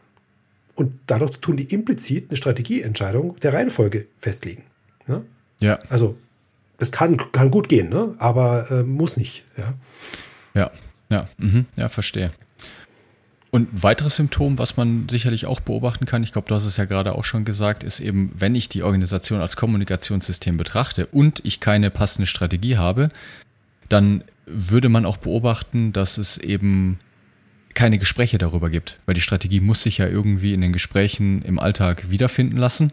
Und 0.74 0.96
dadurch 1.06 1.36
tun 1.38 1.56
die 1.56 1.72
implizit 1.72 2.30
eine 2.30 2.36
Strategieentscheidung 2.36 3.36
der 3.36 3.52
Reihenfolge 3.52 4.06
festlegen. 4.18 4.64
Ne? 5.06 5.24
Ja. 5.60 5.78
Also 5.88 6.16
das 6.78 6.90
kann, 6.90 7.18
kann 7.30 7.52
gut 7.52 7.68
gehen, 7.68 7.88
ne? 7.88 8.14
aber 8.18 8.70
äh, 8.70 8.82
muss 8.82 9.16
nicht. 9.16 9.44
Ja, 9.56 9.74
ja, 10.54 10.70
ja, 11.10 11.28
mhm. 11.38 11.66
ja 11.76 11.88
verstehe. 11.88 12.32
Und 13.54 13.72
ein 13.72 13.82
weiteres 13.84 14.16
Symptom, 14.16 14.58
was 14.58 14.76
man 14.76 15.08
sicherlich 15.08 15.46
auch 15.46 15.60
beobachten 15.60 16.06
kann, 16.06 16.24
ich 16.24 16.32
glaube, 16.32 16.48
du 16.48 16.56
hast 16.56 16.64
es 16.64 16.76
ja 16.76 16.86
gerade 16.86 17.14
auch 17.14 17.22
schon 17.22 17.44
gesagt, 17.44 17.84
ist 17.84 18.00
eben, 18.00 18.32
wenn 18.36 18.56
ich 18.56 18.68
die 18.68 18.82
Organisation 18.82 19.40
als 19.40 19.54
Kommunikationssystem 19.54 20.56
betrachte 20.56 21.06
und 21.06 21.40
ich 21.44 21.60
keine 21.60 21.90
passende 21.90 22.26
Strategie 22.26 22.78
habe, 22.78 23.10
dann 23.88 24.24
würde 24.46 24.88
man 24.88 25.06
auch 25.06 25.18
beobachten, 25.18 25.92
dass 25.92 26.18
es 26.18 26.36
eben 26.36 26.98
keine 27.74 27.98
Gespräche 27.98 28.38
darüber 28.38 28.70
gibt, 28.70 28.98
weil 29.06 29.14
die 29.14 29.20
Strategie 29.20 29.60
muss 29.60 29.84
sich 29.84 29.98
ja 29.98 30.08
irgendwie 30.08 30.52
in 30.52 30.60
den 30.60 30.72
Gesprächen 30.72 31.40
im 31.42 31.60
Alltag 31.60 32.10
wiederfinden 32.10 32.56
lassen. 32.56 32.90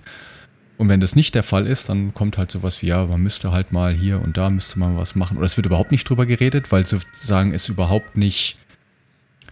Und 0.77 0.89
wenn 0.89 0.99
das 0.99 1.15
nicht 1.15 1.33
der 1.33 1.41
Fall 1.41 1.65
ist, 1.65 1.89
dann 1.89 2.13
kommt 2.13 2.37
halt 2.37 2.51
sowas 2.51 2.83
wie, 2.83 2.87
ja, 2.89 3.07
man 3.07 3.23
müsste 3.23 3.51
halt 3.51 3.71
mal 3.71 3.95
hier 3.95 4.21
und 4.21 4.37
da 4.37 4.51
müsste 4.51 4.77
man 4.77 4.95
was 4.95 5.15
machen. 5.15 5.37
Oder 5.37 5.47
es 5.47 5.57
wird 5.57 5.65
überhaupt 5.65 5.91
nicht 5.91 6.07
drüber 6.07 6.27
geredet, 6.27 6.71
weil 6.71 6.85
sozusagen 6.85 7.51
es 7.51 7.67
überhaupt 7.67 8.15
nicht 8.15 8.59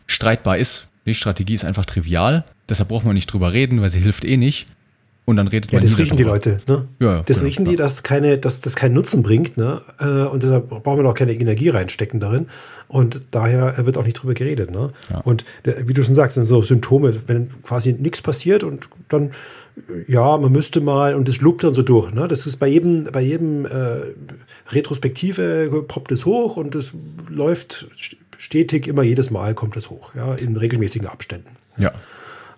streitbar 0.05 0.59
ist, 0.59 0.88
die 1.09 1.15
Strategie 1.15 1.53
ist 1.53 1.65
einfach 1.65 1.85
trivial, 1.85 2.45
deshalb 2.69 2.89
braucht 2.89 3.05
man 3.05 3.13
nicht 3.15 3.27
drüber 3.27 3.53
reden, 3.53 3.81
weil 3.81 3.89
sie 3.89 3.99
hilft 3.99 4.25
eh 4.25 4.37
nicht. 4.37 4.67
Und 5.29 5.35
dann 5.35 5.47
redet 5.47 5.71
ja, 5.71 5.77
man 5.77 5.87
das 5.87 5.95
riechen 5.95 6.17
die 6.17 6.23
Leute, 6.23 6.59
ne? 6.67 6.87
Ja, 6.99 7.21
das 7.21 7.37
genau, 7.37 7.45
riechen 7.45 7.65
die, 7.65 7.75
dass 7.75 8.01
keine, 8.01 8.39
dass 8.39 8.61
das 8.61 8.75
keinen 8.75 8.95
Nutzen 8.95 9.21
bringt, 9.21 9.57
ne? 9.57 9.79
Äh, 9.99 10.23
und 10.23 10.41
deshalb 10.41 10.69
brauchen 10.69 11.03
wir 11.03 11.07
auch 11.07 11.13
keine 11.13 11.33
Energie 11.33 11.69
reinstecken 11.69 12.19
darin. 12.19 12.47
Und 12.87 13.21
daher 13.29 13.85
wird 13.85 13.99
auch 13.99 14.05
nicht 14.05 14.15
drüber 14.15 14.33
geredet, 14.33 14.71
ne? 14.71 14.91
Ja. 15.11 15.19
Und 15.19 15.45
wie 15.63 15.93
du 15.93 16.01
schon 16.01 16.15
sagst, 16.15 16.33
sind 16.33 16.45
so 16.45 16.63
Symptome, 16.63 17.13
wenn 17.27 17.51
quasi 17.61 17.93
nichts 17.93 18.23
passiert 18.23 18.63
und 18.63 18.89
dann, 19.07 19.29
ja, 20.07 20.35
man 20.35 20.51
müsste 20.51 20.81
mal, 20.81 21.13
und 21.13 21.27
das 21.27 21.41
lupt 21.41 21.63
dann 21.63 21.75
so 21.75 21.83
durch, 21.83 22.11
ne? 22.11 22.27
Das 22.27 22.47
ist 22.47 22.57
bei 22.57 22.67
jedem, 22.67 23.03
bei 23.03 23.21
jedem 23.21 23.65
äh, 23.65 24.01
Retrospektive 24.71 25.85
poppt 25.87 26.11
es 26.11 26.25
hoch 26.25 26.57
und 26.57 26.73
es 26.73 26.91
läuft 27.29 27.85
stetig, 28.39 28.87
immer 28.87 29.03
jedes 29.03 29.29
Mal 29.29 29.53
kommt 29.53 29.77
es 29.77 29.89
hoch, 29.89 30.15
ja, 30.15 30.33
in 30.33 30.55
regelmäßigen 30.55 31.07
Abständen. 31.07 31.51
Ja. 31.77 31.91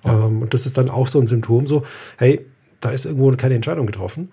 ja. 0.06 0.28
Ähm, 0.28 0.44
und 0.44 0.54
das 0.54 0.66
ist 0.66 0.78
dann 0.78 0.90
auch 0.90 1.08
so 1.08 1.20
ein 1.20 1.28
Symptom, 1.28 1.68
so, 1.68 1.84
hey, 2.18 2.46
da 2.80 2.92
ist 2.92 3.06
irgendwo 3.06 3.32
keine 3.36 3.56
Entscheidung 3.56 3.88
getroffen. 3.88 4.32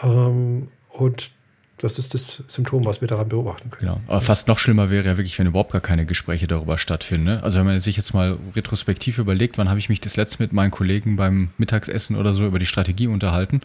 Ähm, 0.00 0.68
und 0.88 1.30
das 1.76 1.98
ist 1.98 2.14
das 2.14 2.42
Symptom, 2.48 2.84
was 2.86 3.00
wir 3.00 3.06
daran 3.06 3.28
beobachten 3.28 3.70
können. 3.70 3.92
Genau. 3.92 4.00
Aber 4.08 4.20
fast 4.20 4.48
noch 4.48 4.58
schlimmer 4.58 4.90
wäre 4.90 5.06
ja 5.06 5.16
wirklich, 5.16 5.38
wenn 5.38 5.46
überhaupt 5.46 5.72
gar 5.72 5.80
keine 5.80 6.06
Gespräche 6.06 6.48
darüber 6.48 6.76
stattfinden. 6.76 7.26
Ne? 7.26 7.42
Also 7.42 7.58
wenn 7.58 7.66
man 7.66 7.78
sich 7.80 7.96
jetzt 7.96 8.14
mal 8.14 8.38
retrospektiv 8.56 9.18
überlegt, 9.18 9.58
wann 9.58 9.68
habe 9.68 9.78
ich 9.78 9.88
mich 9.88 10.00
das 10.00 10.16
letzte 10.16 10.42
mit 10.42 10.52
meinen 10.52 10.72
Kollegen 10.72 11.16
beim 11.16 11.50
Mittagsessen 11.56 12.16
oder 12.16 12.32
so 12.32 12.46
über 12.46 12.58
die 12.58 12.66
Strategie 12.66 13.06
unterhalten? 13.06 13.60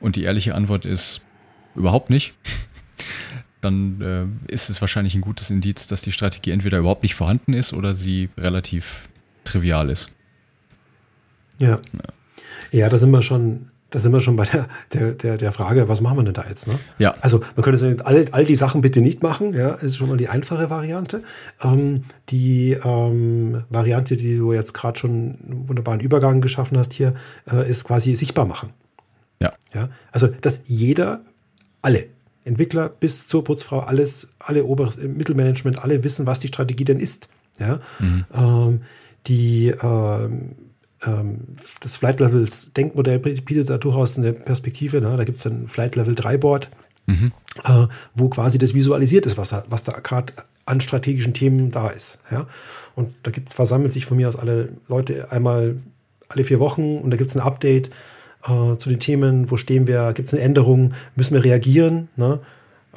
Und 0.00 0.16
die 0.16 0.24
ehrliche 0.24 0.54
Antwort 0.54 0.84
ist 0.84 1.22
überhaupt 1.76 2.10
nicht 2.10 2.34
dann 3.64 4.00
äh, 4.48 4.52
ist 4.52 4.70
es 4.70 4.80
wahrscheinlich 4.80 5.14
ein 5.14 5.20
gutes 5.20 5.50
Indiz, 5.50 5.86
dass 5.86 6.02
die 6.02 6.12
Strategie 6.12 6.50
entweder 6.50 6.78
überhaupt 6.78 7.02
nicht 7.02 7.14
vorhanden 7.14 7.52
ist 7.52 7.72
oder 7.72 7.94
sie 7.94 8.28
relativ 8.36 9.08
trivial 9.44 9.90
ist. 9.90 10.10
Ja. 11.58 11.80
Ja, 11.92 12.78
ja 12.78 12.88
da 12.88 12.98
sind 12.98 13.10
wir 13.10 13.22
schon, 13.22 13.70
da 13.90 13.98
sind 13.98 14.12
wir 14.12 14.20
schon 14.20 14.36
bei 14.36 14.44
der, 14.44 14.68
der, 14.92 15.14
der, 15.14 15.36
der 15.36 15.52
Frage, 15.52 15.88
was 15.88 16.00
machen 16.00 16.18
wir 16.18 16.24
denn 16.24 16.34
da 16.34 16.44
jetzt? 16.48 16.66
Ne? 16.66 16.78
Ja. 16.98 17.14
Also 17.20 17.40
man 17.54 17.62
könnte 17.62 17.78
sagen, 17.78 18.00
all, 18.02 18.26
all 18.32 18.44
die 18.44 18.54
Sachen 18.54 18.80
bitte 18.80 19.00
nicht 19.00 19.22
machen, 19.22 19.54
ja, 19.54 19.70
ist 19.70 19.96
schon 19.96 20.08
mal 20.08 20.16
die 20.16 20.28
einfache 20.28 20.70
Variante. 20.70 21.22
Ähm, 21.62 22.04
die 22.30 22.72
ähm, 22.72 23.64
Variante, 23.70 24.16
die 24.16 24.36
du 24.36 24.52
jetzt 24.52 24.74
gerade 24.74 24.98
schon 24.98 25.10
einen 25.10 25.68
wunderbaren 25.68 26.00
Übergang 26.00 26.40
geschaffen 26.40 26.76
hast 26.76 26.92
hier, 26.92 27.14
äh, 27.50 27.68
ist 27.68 27.84
quasi 27.84 28.14
sichtbar 28.14 28.46
machen. 28.46 28.70
Ja. 29.40 29.52
ja. 29.74 29.88
Also, 30.12 30.28
dass 30.28 30.62
jeder, 30.66 31.22
alle, 31.82 32.06
Entwickler 32.44 32.88
bis 32.88 33.26
zur 33.26 33.44
Putzfrau, 33.44 33.80
alles, 33.80 34.28
alle 34.38 34.64
oberes 34.64 34.98
Mittelmanagement, 34.98 35.82
alle 35.82 36.04
wissen, 36.04 36.26
was 36.26 36.40
die 36.40 36.48
Strategie 36.48 36.84
denn 36.84 37.00
ist. 37.00 37.28
Ja. 37.58 37.80
Mhm. 37.98 38.24
Ähm, 38.34 38.80
die 39.26 39.68
ähm, 39.82 40.54
ähm, 41.06 41.38
das 41.80 41.96
Flight 41.96 42.20
Levels 42.20 42.72
Denkmodell 42.76 43.18
bietet 43.18 43.70
da 43.70 43.78
durchaus 43.78 44.18
eine 44.18 44.32
Perspektive. 44.32 45.00
Ne? 45.00 45.16
Da 45.16 45.24
gibt 45.24 45.38
es 45.38 45.46
ein 45.46 45.68
Flight 45.68 45.96
Level 45.96 46.14
3 46.14 46.38
Board, 46.38 46.70
mhm. 47.06 47.32
äh, 47.64 47.86
wo 48.14 48.28
quasi 48.28 48.58
das 48.58 48.74
visualisiert 48.74 49.26
ist, 49.26 49.36
was, 49.36 49.54
was 49.68 49.84
da 49.84 49.92
gerade 50.00 50.32
an 50.66 50.80
strategischen 50.80 51.34
Themen 51.34 51.70
da 51.70 51.88
ist. 51.88 52.18
Ja? 52.30 52.46
Und 52.94 53.14
da 53.22 53.30
gibt, 53.30 53.52
versammelt 53.52 53.92
sich 53.92 54.06
von 54.06 54.16
mir 54.16 54.28
aus 54.28 54.36
alle 54.36 54.70
Leute 54.88 55.30
einmal 55.30 55.76
alle 56.28 56.44
vier 56.44 56.58
Wochen 56.58 56.98
und 56.98 57.10
da 57.10 57.16
gibt 57.16 57.30
es 57.30 57.36
ein 57.36 57.42
Update 57.42 57.90
äh, 58.46 58.76
zu 58.76 58.88
den 58.88 59.00
Themen, 59.00 59.50
wo 59.50 59.56
stehen 59.56 59.86
wir, 59.86 60.12
gibt 60.12 60.28
es 60.28 60.34
eine 60.34 60.42
Änderung, 60.42 60.92
müssen 61.16 61.34
wir 61.34 61.44
reagieren. 61.44 62.08
Ne? 62.16 62.40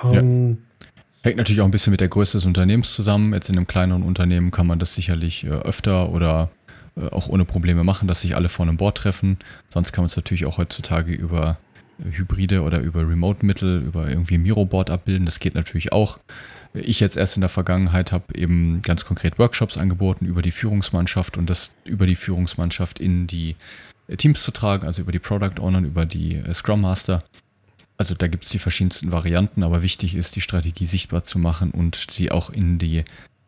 Ähm, 0.04 0.58
ja. 0.82 0.90
Hängt 1.24 1.38
natürlich 1.38 1.62
auch 1.62 1.66
ein 1.66 1.72
bisschen 1.72 1.92
mit 1.92 2.02
der 2.02 2.08
Größe 2.08 2.38
des 2.38 2.46
Unternehmens 2.46 2.94
zusammen. 2.94 3.34
Jetzt 3.34 3.50
in 3.50 3.58
einem 3.58 3.68
kleineren 3.68 4.04
Unternehmen 4.04 4.52
kann 4.52 4.68
man 4.68 4.80
das 4.80 4.94
sicherlich 4.94 5.46
äh, 5.46 5.50
öfter 5.50 6.12
oder 6.12 6.50
äh, 6.96 7.08
auch 7.10 7.28
ohne 7.28 7.46
Probleme 7.46 7.84
machen, 7.84 8.08
dass 8.08 8.22
sich 8.22 8.36
alle 8.36 8.50
vor 8.50 8.66
einem 8.66 8.78
Board 8.78 8.98
treffen. 8.98 9.38
Sonst 9.70 9.92
kann 9.92 10.04
man 10.04 10.08
es 10.08 10.16
natürlich 10.16 10.46
auch 10.46 10.58
heutzutage 10.58 11.14
über 11.14 11.58
äh, 12.00 12.12
Hybride 12.18 12.62
oder 12.62 12.80
über 12.80 13.02
Remote-Mittel, 13.02 13.82
über 13.82 14.08
irgendwie 14.08 14.38
Miro-Board 14.38 14.90
abbilden. 14.90 15.26
Das 15.26 15.40
geht 15.40 15.56
natürlich 15.56 15.92
auch. 15.92 16.20
Ich 16.74 17.00
jetzt 17.00 17.18
erst 17.18 17.38
in 17.38 17.42
der 17.42 17.50
Vergangenheit 17.50 18.12
habe 18.12 18.36
eben 18.36 18.82
ganz 18.84 19.06
konkret 19.06 19.40
Workshops 19.40 19.78
angeboten 19.78 20.26
über 20.26 20.42
die 20.42 20.52
Führungsmannschaft 20.52 21.38
und 21.38 21.50
das 21.50 21.74
über 21.86 22.06
die 22.06 22.16
Führungsmannschaft 22.16 23.00
in 23.00 23.26
die 23.26 23.56
Teams 24.16 24.44
zu 24.44 24.52
tragen, 24.52 24.88
also 24.88 25.02
über 25.02 25.12
die 25.12 25.20
Product 25.20 25.60
Owner, 25.60 25.80
über 25.80 26.06
die 26.06 26.42
Scrum 26.54 26.82
Master. 26.82 27.20
Also 27.98 28.14
da 28.16 28.28
gibt 28.28 28.46
es 28.46 28.52
die 28.52 28.60
verschiedensten 28.60 29.12
Varianten, 29.12 29.64
aber 29.64 29.82
wichtig 29.82 30.16
ist, 30.16 30.36
die 30.36 30.42
Strategie 30.42 30.86
sichtbar 30.86 31.24
zu 31.24 31.40
machen 31.40 31.72
und 31.72 32.08
sie 32.10 32.32
auch 32.32 32.50
in 32.50 32.78
die 32.78 33.04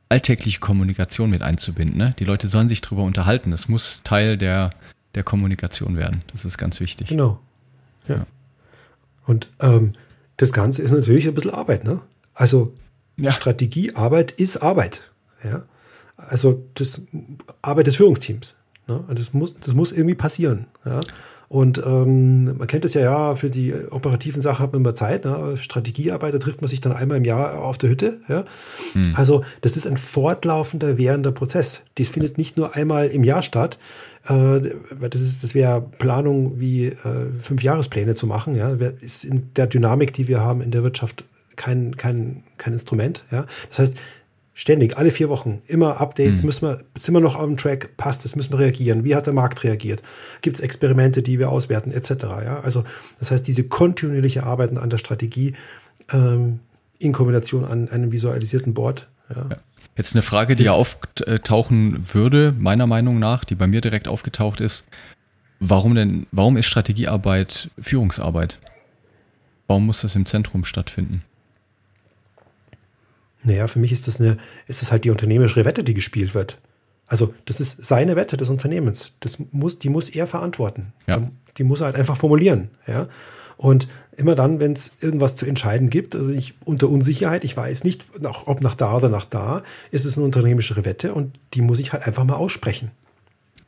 alltägliche 0.09 0.59
Kommunikation 0.59 1.29
mit 1.29 1.43
einzubinden. 1.43 1.97
Ne? 1.97 2.15
Die 2.17 2.25
Leute 2.25 2.47
sollen 2.47 2.67
sich 2.67 2.81
darüber 2.81 3.03
unterhalten. 3.03 3.53
Es 3.53 3.69
muss 3.69 4.01
Teil 4.03 4.37
der, 4.37 4.71
der 5.13 5.23
Kommunikation 5.23 5.95
werden. 5.95 6.23
Das 6.31 6.45
ist 6.45 6.57
ganz 6.57 6.79
wichtig. 6.79 7.07
Genau. 7.07 7.39
Ja. 8.07 8.15
ja. 8.15 8.27
Und 9.25 9.49
ähm, 9.59 9.93
das 10.37 10.51
Ganze 10.51 10.81
ist 10.81 10.91
natürlich 10.91 11.27
ein 11.27 11.35
bisschen 11.35 11.53
Arbeit. 11.53 11.83
Ne? 11.83 12.01
Also 12.33 12.73
ja. 13.17 13.31
Strategiearbeit 13.31 14.31
ist 14.31 14.57
Arbeit. 14.57 15.11
Ja? 15.43 15.63
Also 16.17 16.65
das 16.73 17.03
Arbeit 17.61 17.85
des 17.85 17.97
Führungsteams. 17.97 18.55
Ne? 18.89 19.03
Das, 19.13 19.33
muss, 19.33 19.55
das 19.59 19.73
muss 19.73 19.91
irgendwie 19.91 20.15
passieren. 20.15 20.65
Ja? 20.85 20.99
Und 21.49 21.81
ähm, 21.83 22.57
man 22.57 22.67
kennt 22.67 22.85
es 22.85 22.93
ja, 22.93 23.01
ja, 23.01 23.35
für 23.35 23.49
die 23.49 23.73
operativen 23.89 24.39
Sachen 24.39 24.61
hat 24.61 24.71
man 24.71 24.81
immer 24.81 24.93
Zeit. 24.93 25.25
Ne? 25.25 25.57
Strategiearbeit, 25.57 26.35
da 26.35 26.37
trifft 26.37 26.61
man 26.61 26.67
sich 26.67 26.79
dann 26.79 26.91
einmal 26.91 27.17
im 27.17 27.25
Jahr 27.25 27.63
auf 27.63 27.79
der 27.79 27.89
Hütte. 27.89 28.19
Ja? 28.27 28.45
Mhm. 28.93 29.13
Also 29.15 29.43
das 29.61 29.75
ist 29.75 29.87
ein 29.87 29.97
fortlaufender, 29.97 30.99
währender 30.99 31.31
Prozess. 31.31 31.81
Dies 31.97 32.09
findet 32.09 32.37
nicht 32.37 32.55
nur 32.55 32.75
einmal 32.75 33.07
im 33.07 33.23
Jahr 33.23 33.41
statt. 33.41 33.79
Äh, 34.27 34.61
das, 35.09 35.41
das 35.41 35.55
wäre 35.55 35.81
Planung 35.97 36.59
wie 36.59 36.87
äh, 36.87 36.95
fünf 37.41 37.63
Jahrespläne 37.63 38.13
zu 38.13 38.27
machen. 38.27 38.55
Ja? 38.55 38.69
Ist 39.01 39.23
in 39.23 39.51
der 39.55 39.65
Dynamik, 39.65 40.13
die 40.13 40.27
wir 40.27 40.41
haben 40.41 40.61
in 40.61 40.69
der 40.69 40.83
Wirtschaft, 40.83 41.25
kein, 41.55 41.97
kein, 41.97 42.43
kein 42.57 42.73
Instrument. 42.73 43.25
Ja? 43.31 43.47
Das 43.69 43.79
heißt, 43.79 43.97
Ständig, 44.59 44.97
alle 44.97 45.09
vier 45.09 45.29
Wochen, 45.29 45.61
immer 45.67 46.01
Updates, 46.01 46.41
mhm. 46.41 46.47
müssen 46.47 46.67
wir, 46.67 46.83
sind 46.93 47.13
wir 47.13 47.21
noch 47.21 47.37
auf 47.37 47.45
dem 47.45 47.55
Track, 47.55 47.95
passt 47.95 48.25
es, 48.25 48.35
müssen 48.35 48.51
wir 48.51 48.59
reagieren, 48.59 49.05
wie 49.05 49.15
hat 49.15 49.25
der 49.25 49.31
Markt 49.31 49.63
reagiert, 49.63 50.03
gibt 50.41 50.57
es 50.57 50.61
Experimente, 50.61 51.21
die 51.21 51.39
wir 51.39 51.49
auswerten, 51.49 51.91
etc. 51.93 52.09
Ja? 52.43 52.59
Also 52.59 52.83
das 53.19 53.31
heißt, 53.31 53.47
diese 53.47 53.63
kontinuierliche 53.63 54.43
Arbeiten 54.43 54.77
an 54.77 54.89
der 54.89 54.97
Strategie 54.97 55.53
ähm, 56.11 56.59
in 56.97 57.13
Kombination 57.13 57.63
an 57.63 57.87
einem 57.87 58.11
visualisierten 58.11 58.73
Board. 58.73 59.07
Ja. 59.33 59.47
Ja. 59.49 59.57
Jetzt 59.95 60.13
eine 60.13 60.23
Frage, 60.23 60.57
die 60.57 60.65
ja 60.65 60.73
auftauchen 60.73 62.03
würde, 62.11 62.53
meiner 62.59 62.85
Meinung 62.85 63.17
nach, 63.17 63.45
die 63.45 63.55
bei 63.55 63.65
mir 63.65 63.79
direkt 63.79 64.09
aufgetaucht 64.09 64.59
ist. 64.59 64.87
Warum 65.61 65.95
denn, 65.95 66.27
warum 66.33 66.57
ist 66.57 66.65
Strategiearbeit 66.65 67.69
Führungsarbeit? 67.79 68.59
Warum 69.67 69.85
muss 69.85 70.01
das 70.01 70.17
im 70.17 70.25
Zentrum 70.25 70.65
stattfinden? 70.65 71.23
Naja, 73.43 73.67
für 73.67 73.79
mich 73.79 73.91
ist 73.91 74.07
das, 74.07 74.19
eine, 74.19 74.37
ist 74.67 74.81
das 74.81 74.91
halt 74.91 75.05
die 75.05 75.11
unternehmerische 75.11 75.63
Wette, 75.65 75.83
die 75.83 75.93
gespielt 75.93 76.33
wird. 76.33 76.57
Also, 77.07 77.33
das 77.45 77.59
ist 77.59 77.83
seine 77.83 78.15
Wette 78.15 78.37
des 78.37 78.49
Unternehmens. 78.49 79.13
Das 79.21 79.39
muss, 79.51 79.79
die 79.79 79.89
muss 79.89 80.09
er 80.09 80.27
verantworten. 80.27 80.93
Ja. 81.07 81.29
Die 81.57 81.63
muss 81.63 81.81
er 81.81 81.87
halt 81.87 81.95
einfach 81.95 82.17
formulieren. 82.17 82.69
Ja? 82.85 83.07
Und 83.57 83.87
immer 84.15 84.35
dann, 84.35 84.59
wenn 84.59 84.73
es 84.73 84.91
irgendwas 85.01 85.35
zu 85.35 85.45
entscheiden 85.45 85.89
gibt, 85.89 86.15
also 86.15 86.29
ich 86.29 86.53
unter 86.65 86.89
Unsicherheit, 86.89 87.43
ich 87.43 87.57
weiß 87.57 87.83
nicht, 87.83 88.05
ob 88.45 88.61
nach 88.61 88.75
da 88.75 88.97
oder 88.97 89.09
nach 89.09 89.25
da, 89.25 89.63
ist 89.91 90.05
es 90.05 90.17
eine 90.17 90.25
unternehmerische 90.25 90.85
Wette 90.85 91.13
und 91.13 91.37
die 91.53 91.61
muss 91.61 91.79
ich 91.79 91.93
halt 91.93 92.05
einfach 92.05 92.23
mal 92.25 92.35
aussprechen. 92.35 92.91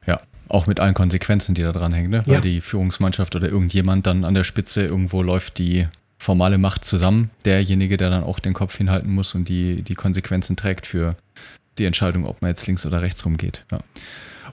Ja, 0.05 0.21
auch 0.49 0.67
mit 0.67 0.79
allen 0.79 0.93
Konsequenzen, 0.93 1.55
die 1.55 1.61
da 1.61 1.71
dran 1.71 1.93
hängen, 1.93 2.09
ne? 2.09 2.23
weil 2.25 2.35
ja. 2.35 2.41
die 2.41 2.61
Führungsmannschaft 2.61 3.35
oder 3.35 3.49
irgendjemand 3.49 4.05
dann 4.07 4.23
an 4.23 4.33
der 4.33 4.43
Spitze 4.43 4.85
irgendwo 4.85 5.23
läuft, 5.23 5.57
die 5.57 5.87
formale 6.21 6.59
Macht 6.59 6.85
zusammen. 6.85 7.31
Derjenige, 7.45 7.97
der 7.97 8.11
dann 8.11 8.23
auch 8.23 8.39
den 8.39 8.53
Kopf 8.53 8.77
hinhalten 8.77 9.11
muss 9.11 9.33
und 9.33 9.49
die, 9.49 9.81
die 9.81 9.95
Konsequenzen 9.95 10.55
trägt 10.55 10.85
für 10.85 11.15
die 11.79 11.85
Entscheidung, 11.85 12.27
ob 12.27 12.43
man 12.43 12.51
jetzt 12.51 12.67
links 12.67 12.85
oder 12.85 13.01
rechts 13.01 13.25
rumgeht. 13.25 13.65
Ja. 13.71 13.79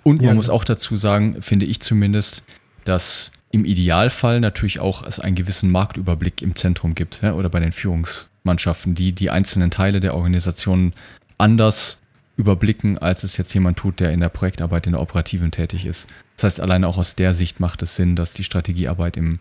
Und 0.02 0.16
man 0.16 0.28
ja, 0.30 0.34
muss 0.34 0.48
auch 0.48 0.64
dazu 0.64 0.96
sagen, 0.96 1.42
finde 1.42 1.66
ich 1.66 1.80
zumindest, 1.80 2.42
dass 2.84 3.32
im 3.50 3.66
Idealfall 3.66 4.40
natürlich 4.40 4.80
auch 4.80 5.06
es 5.06 5.20
einen 5.20 5.36
gewissen 5.36 5.70
Marktüberblick 5.70 6.40
im 6.40 6.54
Zentrum 6.54 6.94
gibt 6.94 7.20
ja, 7.22 7.34
oder 7.34 7.50
bei 7.50 7.60
den 7.60 7.72
Führungsmannschaften, 7.72 8.94
die 8.94 9.12
die 9.12 9.28
einzelnen 9.28 9.70
Teile 9.70 10.00
der 10.00 10.14
Organisation 10.14 10.94
anders 11.36 12.00
überblicken, 12.38 12.96
als 12.96 13.24
es 13.24 13.36
jetzt 13.36 13.52
jemand 13.52 13.76
tut, 13.76 14.00
der 14.00 14.12
in 14.12 14.20
der 14.20 14.30
Projektarbeit, 14.30 14.86
in 14.86 14.92
der 14.92 15.02
operativen 15.02 15.50
tätig 15.50 15.84
ist. 15.84 16.06
Das 16.36 16.44
heißt, 16.44 16.60
alleine 16.62 16.88
auch 16.88 16.96
aus 16.96 17.14
der 17.14 17.34
Sicht 17.34 17.60
macht 17.60 17.82
es 17.82 17.96
Sinn, 17.96 18.16
dass 18.16 18.32
die 18.32 18.44
Strategiearbeit 18.44 19.18
im 19.18 19.40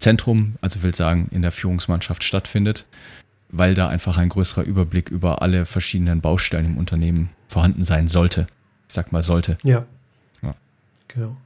Zentrum, 0.00 0.56
also 0.60 0.82
will 0.82 0.94
sagen 0.94 1.28
in 1.30 1.42
der 1.42 1.52
Führungsmannschaft 1.52 2.24
stattfindet, 2.24 2.86
weil 3.50 3.74
da 3.74 3.88
einfach 3.88 4.16
ein 4.16 4.28
größerer 4.28 4.64
Überblick 4.64 5.10
über 5.10 5.42
alle 5.42 5.66
verschiedenen 5.66 6.20
Baustellen 6.20 6.66
im 6.66 6.76
Unternehmen 6.78 7.30
vorhanden 7.48 7.84
sein 7.84 8.08
sollte. 8.08 8.46
Ich 8.88 8.94
sag 8.94 9.12
mal 9.12 9.22
sollte. 9.22 9.58
Ja. 9.62 9.84
ja. 10.42 10.54
Genau. 11.08 11.36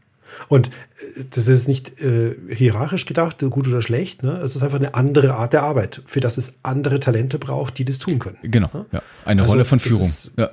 Und 0.49 0.69
äh, 0.69 1.25
das 1.31 1.49
ist 1.49 1.69
nicht 1.69 2.01
äh, 2.01 2.35
hierarchisch 2.49 3.07
gedacht, 3.07 3.39
gut 3.51 3.69
oder 3.69 3.83
schlecht. 3.83 4.23
Ne? 4.23 4.39
Es 4.39 4.57
ist 4.57 4.63
einfach 4.63 4.79
eine 4.79 4.95
andere 4.95 5.35
Art 5.35 5.53
der 5.53 5.63
Arbeit, 5.63 6.03
für 6.07 6.21
das 6.21 6.39
es 6.39 6.55
andere 6.63 7.01
Talente 7.01 7.39
braucht, 7.39 7.79
die 7.79 7.85
das 7.85 7.99
tun 7.99 8.19
können. 8.19 8.39
Genau. 8.43 8.71
Ne? 8.73 8.87
Ja. 8.93 9.03
Eine 9.25 9.43
also 9.43 9.53
Rolle 9.53 9.65
von 9.65 9.79
Führung. 9.79 10.07
Ist, 10.07 10.33
ja. 10.37 10.51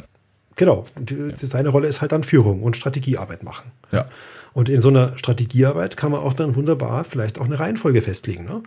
Genau. 0.62 0.86
Die, 0.96 1.34
seine 1.44 1.70
Rolle 1.70 1.88
ist 1.88 2.01
halt 2.01 2.12
dann 2.12 2.24
Führung 2.24 2.62
und 2.62 2.77
Strategiearbeit 2.77 3.41
machen. 3.41 3.72
Ja. 3.91 4.06
Und 4.53 4.70
in 4.70 4.80
so 4.80 4.89
einer 4.89 5.18
Strategiearbeit 5.18 5.98
kann 5.98 6.12
man 6.12 6.22
auch 6.22 6.34
dann 6.34 6.53
wunderbar 6.53 7.03
vielleicht 7.03 7.39
auch 7.39 7.46
eine 7.46 7.60
Reihenfolge 7.60 8.03
festlegen. 8.03 8.46
Ne? 8.46 8.62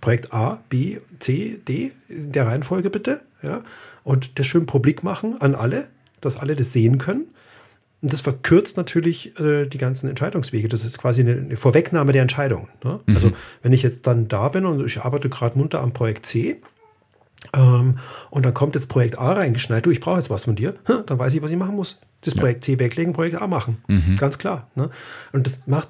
Projekt 0.00 0.32
A, 0.32 0.62
B, 0.68 0.98
C, 1.18 1.58
D, 1.66 1.90
in 2.08 2.30
der 2.30 2.46
Reihenfolge 2.46 2.88
bitte. 2.88 3.20
Ja? 3.42 3.64
Und 4.04 4.38
das 4.38 4.46
schön 4.46 4.66
publik 4.66 5.02
machen 5.02 5.40
an 5.40 5.56
alle, 5.56 5.88
dass 6.20 6.38
alle 6.38 6.54
das 6.54 6.72
sehen 6.72 6.98
können. 6.98 7.26
Und 8.00 8.12
das 8.12 8.20
verkürzt 8.20 8.76
natürlich 8.76 9.36
äh, 9.40 9.66
die 9.66 9.78
ganzen 9.78 10.08
Entscheidungswege. 10.08 10.68
Das 10.68 10.84
ist 10.84 10.98
quasi 10.98 11.22
eine, 11.22 11.32
eine 11.32 11.56
Vorwegnahme 11.56 12.12
der 12.12 12.22
Entscheidung. 12.22 12.68
Ne? 12.84 13.00
Mhm. 13.06 13.14
Also 13.14 13.32
wenn 13.62 13.72
ich 13.72 13.82
jetzt 13.82 14.06
dann 14.06 14.28
da 14.28 14.50
bin 14.50 14.66
und 14.66 14.86
ich 14.86 15.00
arbeite 15.00 15.28
gerade 15.30 15.58
munter 15.58 15.80
am 15.80 15.92
Projekt 15.92 16.26
C, 16.26 16.60
ähm, 17.52 17.98
und 18.30 18.44
dann 18.44 18.54
kommt 18.54 18.74
jetzt 18.74 18.88
Projekt 18.88 19.18
A 19.18 19.32
reingeschneit, 19.32 19.84
du, 19.84 19.90
ich 19.90 20.00
brauche 20.00 20.16
jetzt 20.16 20.30
was 20.30 20.44
von 20.44 20.56
dir, 20.56 20.74
dann 21.06 21.18
weiß 21.18 21.34
ich, 21.34 21.42
was 21.42 21.50
ich 21.50 21.56
machen 21.56 21.76
muss 21.76 21.98
das 22.24 22.34
Projekt 22.34 22.64
C 22.64 22.78
weglegen, 22.78 23.12
Projekt 23.12 23.40
A 23.40 23.46
machen. 23.46 23.78
Mhm. 23.86 24.16
Ganz 24.16 24.38
klar. 24.38 24.68
Ne? 24.74 24.90
Und 25.32 25.46
das 25.46 25.60
macht 25.66 25.88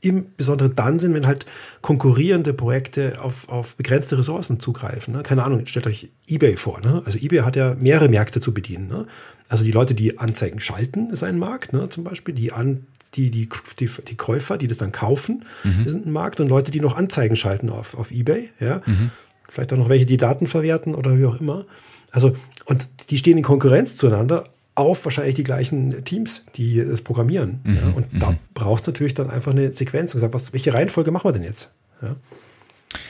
im 0.00 0.26
Besonderen 0.36 0.74
dann 0.74 0.98
Sinn, 0.98 1.14
wenn 1.14 1.26
halt 1.26 1.46
konkurrierende 1.80 2.52
Projekte 2.52 3.22
auf, 3.22 3.48
auf 3.48 3.76
begrenzte 3.76 4.18
Ressourcen 4.18 4.58
zugreifen. 4.58 5.14
Ne? 5.14 5.22
Keine 5.22 5.44
Ahnung, 5.44 5.64
stellt 5.66 5.86
euch 5.86 6.10
eBay 6.26 6.56
vor. 6.56 6.80
Ne? 6.80 7.02
Also 7.04 7.18
eBay 7.18 7.40
hat 7.40 7.54
ja 7.54 7.76
mehrere 7.78 8.08
Märkte 8.08 8.40
zu 8.40 8.52
bedienen. 8.52 8.88
Ne? 8.88 9.06
Also 9.48 9.62
die 9.62 9.70
Leute, 9.70 9.94
die 9.94 10.18
Anzeigen 10.18 10.58
schalten, 10.58 11.10
ist 11.10 11.22
ein 11.22 11.38
Markt, 11.38 11.72
ne? 11.72 11.88
zum 11.88 12.02
Beispiel. 12.02 12.34
Die, 12.34 12.52
an, 12.52 12.86
die, 13.14 13.30
die, 13.30 13.48
die, 13.78 13.90
die 14.08 14.16
Käufer, 14.16 14.58
die 14.58 14.66
das 14.66 14.78
dann 14.78 14.90
kaufen, 14.90 15.44
mhm. 15.62 15.86
sind 15.86 16.06
ein 16.06 16.12
Markt. 16.12 16.40
Und 16.40 16.48
Leute, 16.48 16.72
die 16.72 16.80
noch 16.80 16.96
Anzeigen 16.96 17.36
schalten 17.36 17.70
auf, 17.70 17.96
auf 17.96 18.10
eBay. 18.10 18.50
Ja? 18.58 18.82
Mhm. 18.84 19.12
Vielleicht 19.52 19.70
auch 19.74 19.76
noch 19.76 19.90
welche, 19.90 20.06
die 20.06 20.16
Daten 20.16 20.46
verwerten 20.46 20.94
oder 20.94 21.18
wie 21.18 21.26
auch 21.26 21.38
immer. 21.38 21.66
Also, 22.10 22.32
und 22.64 23.10
die 23.10 23.18
stehen 23.18 23.36
in 23.36 23.44
Konkurrenz 23.44 23.96
zueinander 23.96 24.44
auf 24.74 25.04
wahrscheinlich 25.04 25.34
die 25.34 25.44
gleichen 25.44 26.06
Teams, 26.06 26.46
die 26.54 26.78
es 26.78 27.02
programmieren. 27.02 27.60
Mhm, 27.64 27.76
ja. 27.76 27.82
Und 27.94 28.06
da 28.18 28.30
mhm. 28.30 28.38
braucht 28.54 28.80
es 28.80 28.86
natürlich 28.86 29.12
dann 29.12 29.28
einfach 29.28 29.52
eine 29.52 29.70
Sequenz 29.74 30.14
und 30.14 30.18
gesagt, 30.18 30.32
was, 30.32 30.54
welche 30.54 30.72
Reihenfolge 30.72 31.10
machen 31.10 31.28
wir 31.28 31.32
denn 31.32 31.42
jetzt? 31.42 31.70
Ja. 32.00 32.16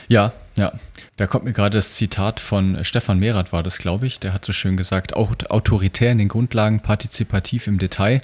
Ja, 0.09 0.33
ja. 0.59 0.73
Da 1.17 1.29
kommt 1.29 1.45
mir 1.45 1.53
gerade 1.53 1.79
das 1.79 1.95
Zitat 1.95 2.41
von 2.41 2.85
Stefan 2.85 3.21
Mehrath, 3.21 3.53
war 3.53 3.63
das, 3.63 3.79
glaube 3.79 4.09
ich. 4.09 4.19
Der 4.19 4.33
hat 4.33 4.45
so 4.45 4.53
schön 4.53 4.77
gesagt, 4.77 5.15
auch 5.15 5.33
autoritär 5.49 6.11
in 6.11 6.19
den 6.19 6.29
Grundlagen, 6.29 6.81
partizipativ 6.81 7.69
im 7.69 7.79
Detail. 7.79 8.21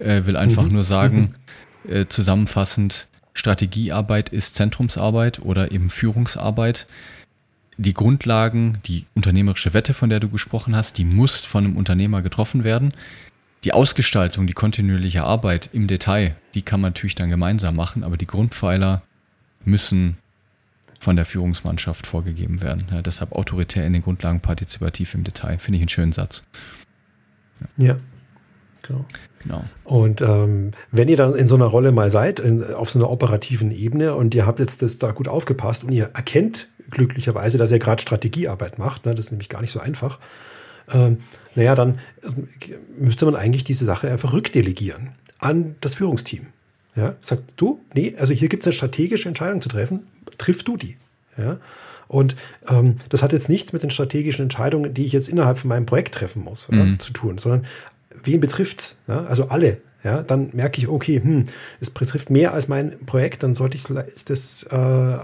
Äh, 0.00 0.24
will 0.24 0.36
einfach 0.36 0.64
mhm. 0.64 0.72
nur 0.72 0.84
sagen, 0.84 1.36
äh, 1.88 2.06
zusammenfassend, 2.08 3.06
Strategiearbeit 3.32 4.30
ist 4.30 4.56
Zentrumsarbeit 4.56 5.40
oder 5.40 5.70
eben 5.70 5.88
Führungsarbeit. 5.88 6.88
Die 7.80 7.94
Grundlagen, 7.94 8.76
die 8.84 9.06
unternehmerische 9.14 9.72
Wette, 9.72 9.94
von 9.94 10.10
der 10.10 10.20
du 10.20 10.28
gesprochen 10.28 10.76
hast, 10.76 10.98
die 10.98 11.06
muss 11.06 11.40
von 11.40 11.64
einem 11.64 11.78
Unternehmer 11.78 12.20
getroffen 12.20 12.62
werden. 12.62 12.92
Die 13.64 13.72
Ausgestaltung, 13.72 14.46
die 14.46 14.52
kontinuierliche 14.52 15.22
Arbeit 15.22 15.70
im 15.72 15.86
Detail, 15.86 16.36
die 16.54 16.60
kann 16.60 16.82
man 16.82 16.90
natürlich 16.90 17.14
dann 17.14 17.30
gemeinsam 17.30 17.76
machen, 17.76 18.04
aber 18.04 18.18
die 18.18 18.26
Grundpfeiler 18.26 19.00
müssen 19.64 20.18
von 20.98 21.16
der 21.16 21.24
Führungsmannschaft 21.24 22.06
vorgegeben 22.06 22.60
werden. 22.60 22.84
Ja, 22.90 23.00
deshalb 23.00 23.32
autoritär 23.32 23.86
in 23.86 23.94
den 23.94 24.02
Grundlagen, 24.02 24.40
partizipativ 24.40 25.14
im 25.14 25.24
Detail. 25.24 25.58
Finde 25.58 25.78
ich 25.78 25.82
einen 25.82 25.88
schönen 25.88 26.12
Satz. 26.12 26.44
Ja, 27.78 27.86
ja 27.86 27.96
genau. 28.82 29.06
genau. 29.42 29.64
Und 29.84 30.20
ähm, 30.20 30.72
wenn 30.92 31.08
ihr 31.08 31.16
dann 31.16 31.34
in 31.34 31.46
so 31.46 31.54
einer 31.54 31.64
Rolle 31.64 31.92
mal 31.92 32.10
seid, 32.10 32.40
in, 32.40 32.62
auf 32.62 32.90
so 32.90 32.98
einer 32.98 33.08
operativen 33.08 33.70
Ebene 33.70 34.16
und 34.16 34.34
ihr 34.34 34.44
habt 34.44 34.58
jetzt 34.58 34.82
das 34.82 34.98
da 34.98 35.12
gut 35.12 35.28
aufgepasst 35.28 35.84
und 35.84 35.92
ihr 35.92 36.10
erkennt 36.12 36.68
glücklicherweise, 36.90 37.58
dass 37.58 37.70
ihr 37.70 37.78
gerade 37.78 38.02
Strategiearbeit 38.02 38.78
macht, 38.78 39.06
ne, 39.06 39.14
das 39.14 39.26
ist 39.26 39.30
nämlich 39.32 39.48
gar 39.48 39.60
nicht 39.60 39.70
so 39.70 39.80
einfach, 39.80 40.18
ähm, 40.92 41.18
naja, 41.54 41.74
dann 41.74 42.00
äh, 42.22 42.74
müsste 42.98 43.24
man 43.24 43.36
eigentlich 43.36 43.64
diese 43.64 43.84
Sache 43.84 44.10
einfach 44.10 44.32
rückdelegieren 44.32 45.12
an 45.38 45.76
das 45.80 45.94
Führungsteam. 45.94 46.48
Ja, 46.96 47.14
sagt 47.20 47.54
du, 47.56 47.80
nee, 47.94 48.14
also 48.18 48.34
hier 48.34 48.48
gibt 48.48 48.64
es 48.64 48.66
eine 48.66 48.72
strategische 48.72 49.28
Entscheidung 49.28 49.60
zu 49.60 49.68
treffen, 49.68 50.08
triff 50.38 50.64
du 50.64 50.76
die. 50.76 50.96
Ja? 51.38 51.58
Und 52.08 52.34
ähm, 52.68 52.96
das 53.08 53.22
hat 53.22 53.32
jetzt 53.32 53.48
nichts 53.48 53.72
mit 53.72 53.84
den 53.84 53.92
strategischen 53.92 54.42
Entscheidungen, 54.42 54.92
die 54.92 55.06
ich 55.06 55.12
jetzt 55.12 55.28
innerhalb 55.28 55.58
von 55.58 55.68
meinem 55.68 55.86
Projekt 55.86 56.14
treffen 56.14 56.42
muss, 56.42 56.68
mhm. 56.68 56.78
ja, 56.78 56.98
zu 56.98 57.12
tun, 57.12 57.38
sondern 57.38 57.64
wen 58.24 58.40
betrifft 58.40 58.96
ja? 59.06 59.24
Also 59.26 59.46
alle. 59.46 59.78
Ja, 60.02 60.22
dann 60.22 60.48
merke 60.54 60.80
ich, 60.80 60.88
okay, 60.88 61.20
hm, 61.22 61.44
es 61.78 61.90
betrifft 61.90 62.30
mehr 62.30 62.54
als 62.54 62.68
mein 62.68 62.98
Projekt, 63.04 63.42
dann 63.42 63.54
sollte 63.54 63.76
ich 63.76 63.84
das 64.24 64.62
äh, 64.62 65.18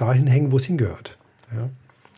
dahin 0.00 0.26
hängen, 0.26 0.52
wo 0.52 0.56
es 0.56 0.64
hingehört. 0.64 1.16
Ja? 1.54 1.68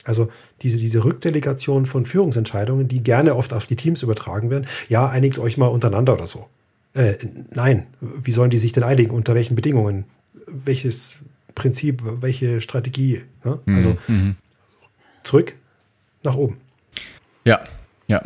Also 0.04 0.30
diese, 0.62 0.78
diese 0.78 1.04
Rückdelegation 1.04 1.86
von 1.86 2.06
Führungsentscheidungen, 2.06 2.88
die 2.88 3.02
gerne 3.02 3.36
oft 3.36 3.52
auf 3.52 3.66
die 3.66 3.76
Teams 3.76 4.02
übertragen 4.02 4.50
werden, 4.50 4.66
ja, 4.88 5.08
einigt 5.08 5.38
euch 5.38 5.58
mal 5.58 5.68
untereinander 5.68 6.14
oder 6.14 6.26
so. 6.26 6.46
Äh, 6.94 7.14
nein, 7.50 7.86
wie 8.00 8.32
sollen 8.32 8.50
die 8.50 8.58
sich 8.58 8.72
denn 8.72 8.82
einigen? 8.82 9.10
Unter 9.12 9.34
welchen 9.34 9.54
Bedingungen? 9.54 10.04
Welches 10.46 11.18
Prinzip, 11.54 12.02
welche 12.04 12.60
Strategie? 12.60 13.22
Ne? 13.44 13.60
Mhm, 13.64 13.74
also 13.74 13.96
mhm. 14.08 14.36
zurück 15.22 15.54
nach 16.22 16.34
oben. 16.34 16.58
Ja, 17.44 17.62
ja. 18.12 18.22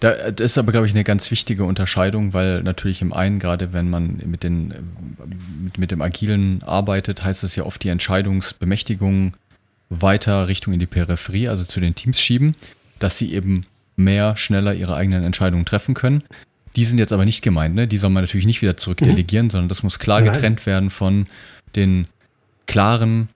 Da, 0.00 0.30
das 0.30 0.52
ist 0.52 0.58
aber, 0.58 0.70
glaube 0.70 0.86
ich, 0.86 0.92
eine 0.92 1.02
ganz 1.02 1.30
wichtige 1.30 1.64
Unterscheidung, 1.64 2.34
weil 2.34 2.62
natürlich 2.62 3.00
im 3.00 3.14
einen, 3.14 3.38
gerade 3.38 3.72
wenn 3.72 3.88
man 3.88 4.20
mit, 4.26 4.44
den, 4.44 4.74
mit, 5.62 5.78
mit 5.78 5.90
dem 5.90 6.02
Agilen 6.02 6.62
arbeitet, 6.62 7.24
heißt 7.24 7.42
es 7.42 7.56
ja 7.56 7.64
oft 7.64 7.82
die 7.82 7.88
Entscheidungsbemächtigung 7.88 9.34
weiter 9.88 10.46
Richtung 10.46 10.74
in 10.74 10.80
die 10.80 10.86
Peripherie, 10.86 11.48
also 11.48 11.64
zu 11.64 11.80
den 11.80 11.94
Teams 11.94 12.20
schieben, 12.20 12.54
dass 12.98 13.16
sie 13.16 13.32
eben 13.32 13.64
mehr, 13.96 14.36
schneller 14.36 14.74
ihre 14.74 14.94
eigenen 14.94 15.24
Entscheidungen 15.24 15.64
treffen 15.64 15.94
können. 15.94 16.22
Die 16.76 16.84
sind 16.84 16.98
jetzt 16.98 17.12
aber 17.12 17.24
nicht 17.24 17.42
gemeint, 17.42 17.74
ne? 17.74 17.88
Die 17.88 17.98
soll 17.98 18.10
man 18.10 18.22
natürlich 18.22 18.46
nicht 18.46 18.62
wieder 18.62 18.76
zurückdelegieren, 18.76 19.46
mhm. 19.46 19.50
sondern 19.50 19.68
das 19.70 19.82
muss 19.82 19.98
klar 19.98 20.20
Nein. 20.20 20.32
getrennt 20.32 20.66
werden 20.66 20.90
von 20.90 21.26
den 21.74 22.06
klaren 22.66 23.28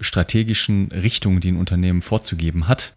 strategischen 0.00 0.90
Richtungen, 0.92 1.40
die 1.40 1.52
ein 1.52 1.56
Unternehmen 1.56 2.00
vorzugeben 2.00 2.68
hat. 2.68 2.96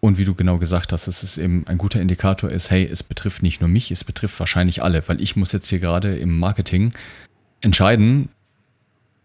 Und 0.00 0.16
wie 0.16 0.24
du 0.24 0.34
genau 0.34 0.58
gesagt 0.58 0.92
hast, 0.92 1.06
dass 1.06 1.22
es 1.22 1.36
eben 1.36 1.66
ein 1.66 1.76
guter 1.76 2.00
Indikator 2.00 2.50
ist, 2.50 2.70
hey, 2.70 2.88
es 2.90 3.02
betrifft 3.02 3.42
nicht 3.42 3.60
nur 3.60 3.68
mich, 3.68 3.90
es 3.90 4.02
betrifft 4.02 4.40
wahrscheinlich 4.40 4.82
alle, 4.82 5.06
weil 5.08 5.20
ich 5.20 5.36
muss 5.36 5.52
jetzt 5.52 5.68
hier 5.68 5.78
gerade 5.78 6.16
im 6.16 6.38
Marketing 6.38 6.92
entscheiden, 7.60 8.30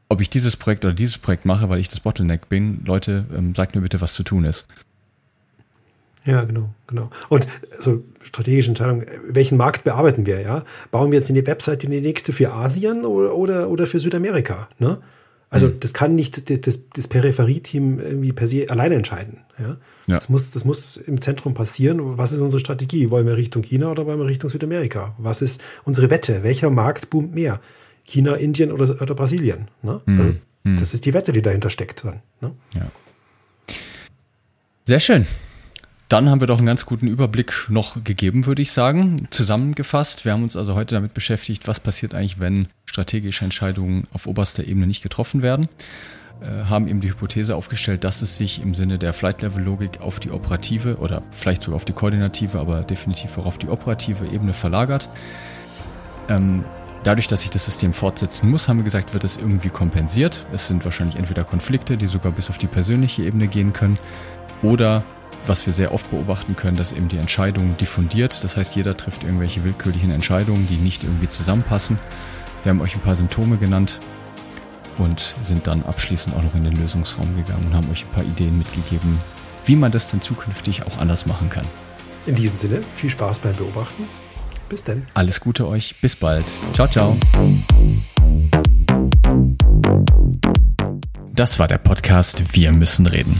ob 0.10 0.20
ich 0.20 0.30
dieses 0.30 0.58
Projekt 0.58 0.84
oder 0.84 0.94
dieses 0.94 1.18
Projekt 1.18 1.46
mache, 1.46 1.70
weil 1.70 1.80
ich 1.80 1.88
das 1.88 2.02
Bottleneck 2.02 2.50
bin. 2.50 2.84
Leute, 2.86 3.26
ähm, 3.36 3.56
sagt 3.56 3.76
mir 3.76 3.82
bitte, 3.82 4.02
was 4.02 4.14
zu 4.14 4.24
tun 4.24 4.44
ist. 4.44 4.68
Ja, 6.26 6.44
genau, 6.44 6.74
genau. 6.88 7.12
Und 7.30 7.48
so 7.80 8.04
strategische 8.24 8.70
Entscheidung, 8.70 9.06
welchen 9.28 9.58
Markt 9.58 9.84
bearbeiten 9.84 10.26
wir, 10.26 10.42
ja? 10.42 10.64
Bauen 10.90 11.12
wir 11.12 11.20
jetzt 11.20 11.30
in 11.30 11.36
die 11.36 11.46
Webseite 11.46 11.88
die 11.88 12.02
nächste 12.02 12.34
für 12.34 12.52
Asien 12.52 13.06
oder, 13.06 13.36
oder, 13.36 13.70
oder 13.70 13.88
für 13.88 14.00
Südamerika, 14.00 14.68
ne? 14.80 14.98
Also 15.56 15.68
mhm. 15.68 15.80
das 15.80 15.94
kann 15.94 16.16
nicht 16.16 16.50
das, 16.68 16.80
das 16.90 17.08
Peripherieteam 17.08 18.00
irgendwie 18.02 18.34
per 18.34 18.46
se 18.46 18.70
alleine 18.70 18.96
entscheiden. 18.96 19.46
Ja? 19.58 19.78
ja? 20.06 20.16
Das, 20.16 20.28
muss, 20.28 20.52
das 20.52 20.66
muss 20.66 20.98
im 20.98 21.22
Zentrum 21.22 21.54
passieren. 21.54 22.18
Was 22.18 22.34
ist 22.34 22.40
unsere 22.40 22.60
Strategie? 22.60 23.10
Wollen 23.10 23.26
wir 23.26 23.38
Richtung 23.38 23.64
China 23.64 23.90
oder 23.90 24.06
wollen 24.06 24.20
wir 24.20 24.26
Richtung 24.26 24.50
Südamerika? 24.50 25.16
Was 25.18 25.42
ist 25.42 25.62
unsere 25.86 26.10
Wette? 26.10 26.44
Welcher 26.44 26.70
Markt 26.70 27.10
boomt 27.10 27.34
mehr? 27.34 27.62
China, 28.04 28.36
Indien 28.36 28.70
oder, 28.70 29.02
oder 29.02 29.16
Brasilien? 29.16 29.70
Ne? 29.82 30.02
Mhm. 30.06 30.20
Also, 30.20 30.36
mhm. 30.66 30.78
Das 30.78 30.94
ist 30.94 31.06
die 31.06 31.14
Wette, 31.14 31.32
die 31.32 31.42
dahinter 31.42 31.70
steckt. 31.70 32.04
Dann, 32.04 32.20
ne? 32.42 32.52
ja. 32.74 32.92
Sehr 34.84 35.00
schön. 35.00 35.26
Dann 36.08 36.30
haben 36.30 36.40
wir 36.40 36.48
doch 36.48 36.60
einen 36.60 36.68
ganz 36.68 36.86
guten 36.86 37.08
Überblick 37.08 37.68
noch 37.70 38.04
gegeben, 38.04 38.46
würde 38.46 38.62
ich 38.62 38.72
sagen. 38.72 39.28
Zusammengefasst, 39.32 40.24
wir 40.24 40.34
haben 40.34 40.44
uns 40.44 40.56
also 40.56 40.76
heute 40.76 40.94
damit 40.94 41.16
beschäftigt, 41.16 41.68
was 41.68 41.80
passiert 41.80 42.14
eigentlich, 42.14 42.40
wenn 42.40 42.68
strategische 42.86 43.44
Entscheidungen 43.44 44.04
auf 44.14 44.28
oberster 44.28 44.66
Ebene 44.66 44.86
nicht 44.86 45.02
getroffen 45.02 45.42
werden. 45.42 45.68
Äh, 46.42 46.66
haben 46.66 46.88
eben 46.88 47.02
die 47.02 47.10
Hypothese 47.10 47.56
aufgestellt, 47.56 48.04
dass 48.04 48.22
es 48.22 48.38
sich 48.38 48.62
im 48.62 48.76
Sinne 48.76 49.00
der 49.00 49.14
Flight-Level-Logik 49.14 50.02
auf 50.02 50.20
die 50.20 50.30
operative 50.30 50.98
oder 50.98 51.24
vielleicht 51.32 51.64
sogar 51.64 51.78
auf 51.78 51.86
die 51.86 51.94
koordinative, 51.94 52.60
aber 52.60 52.84
definitiv 52.84 53.38
auch 53.40 53.48
auf 53.48 53.58
die 53.58 53.70
operative 53.70 54.28
Ebene 54.28 54.54
verlagert. 54.54 55.10
Ähm, 56.30 56.64
dadurch, 57.04 57.28
dass 57.28 57.42
sich 57.42 57.50
das 57.50 57.66
System 57.66 57.94
fortsetzen 57.94 58.52
muss, 58.52 58.70
haben 58.70 58.78
wir 58.78 58.84
gesagt, 58.84 59.14
wird 59.14 59.24
es 59.24 59.38
irgendwie 59.38 59.70
kompensiert. 59.70 60.46
Es 60.54 60.68
sind 60.68 60.86
wahrscheinlich 60.86 61.16
entweder 61.16 61.44
Konflikte, 61.44 61.98
die 61.98 62.08
sogar 62.08 62.32
bis 62.32 62.52
auf 62.52 62.60
die 62.60 62.68
persönliche 62.68 63.24
Ebene 63.24 63.48
gehen 63.48 63.74
können, 63.74 63.98
oder 64.62 65.04
was 65.48 65.66
wir 65.66 65.74
sehr 65.74 65.94
oft 65.94 66.10
beobachten 66.12 66.56
können, 66.56 66.78
dass 66.78 66.92
eben 66.92 67.10
die 67.10 67.18
Entscheidung 67.18 67.78
diffundiert. 67.78 68.44
Das 68.44 68.58
heißt, 68.58 68.76
jeder 68.76 68.98
trifft 68.98 69.24
irgendwelche 69.24 69.64
willkürlichen 69.64 70.12
Entscheidungen, 70.12 70.68
die 70.70 70.78
nicht 70.78 71.04
irgendwie 71.04 71.30
zusammenpassen. 71.30 72.00
Wir 72.64 72.72
haben 72.72 72.82
euch 72.82 72.96
ein 72.96 73.02
paar 73.02 73.16
Symptome 73.16 73.58
genannt 73.58 74.00
und 74.98 75.36
sind 75.42 75.68
dann 75.68 75.84
abschließend 75.84 76.36
auch 76.36 76.44
noch 76.44 76.56
in 76.56 76.64
den 76.64 76.76
Lösungsraum 76.76 77.36
gegangen 77.36 77.68
und 77.68 77.74
haben 77.74 77.90
euch 77.92 78.06
ein 78.06 78.12
paar 78.12 78.24
Ideen 78.24 78.58
mitgegeben, 78.58 79.20
wie 79.66 79.76
man 79.76 79.92
das 79.92 80.10
dann 80.10 80.22
zukünftig 80.22 80.84
auch 80.84 80.98
anders 80.98 81.26
machen 81.26 81.50
kann. 81.50 81.66
In 82.26 82.36
diesem 82.36 82.56
Sinne, 82.56 82.82
viel 82.96 83.10
Spaß 83.10 83.40
beim 83.40 83.56
Beobachten. 83.56 84.06
Bis 84.68 84.84
dann. 84.84 85.06
Alles 85.14 85.40
Gute 85.40 85.68
euch. 85.68 85.96
Bis 86.02 86.16
bald. 86.16 86.46
Ciao, 86.74 86.88
ciao. 86.88 87.16
Das 91.34 91.60
war 91.60 91.68
der 91.68 91.78
Podcast 91.78 92.56
Wir 92.56 92.72
müssen 92.72 93.06
reden. 93.06 93.40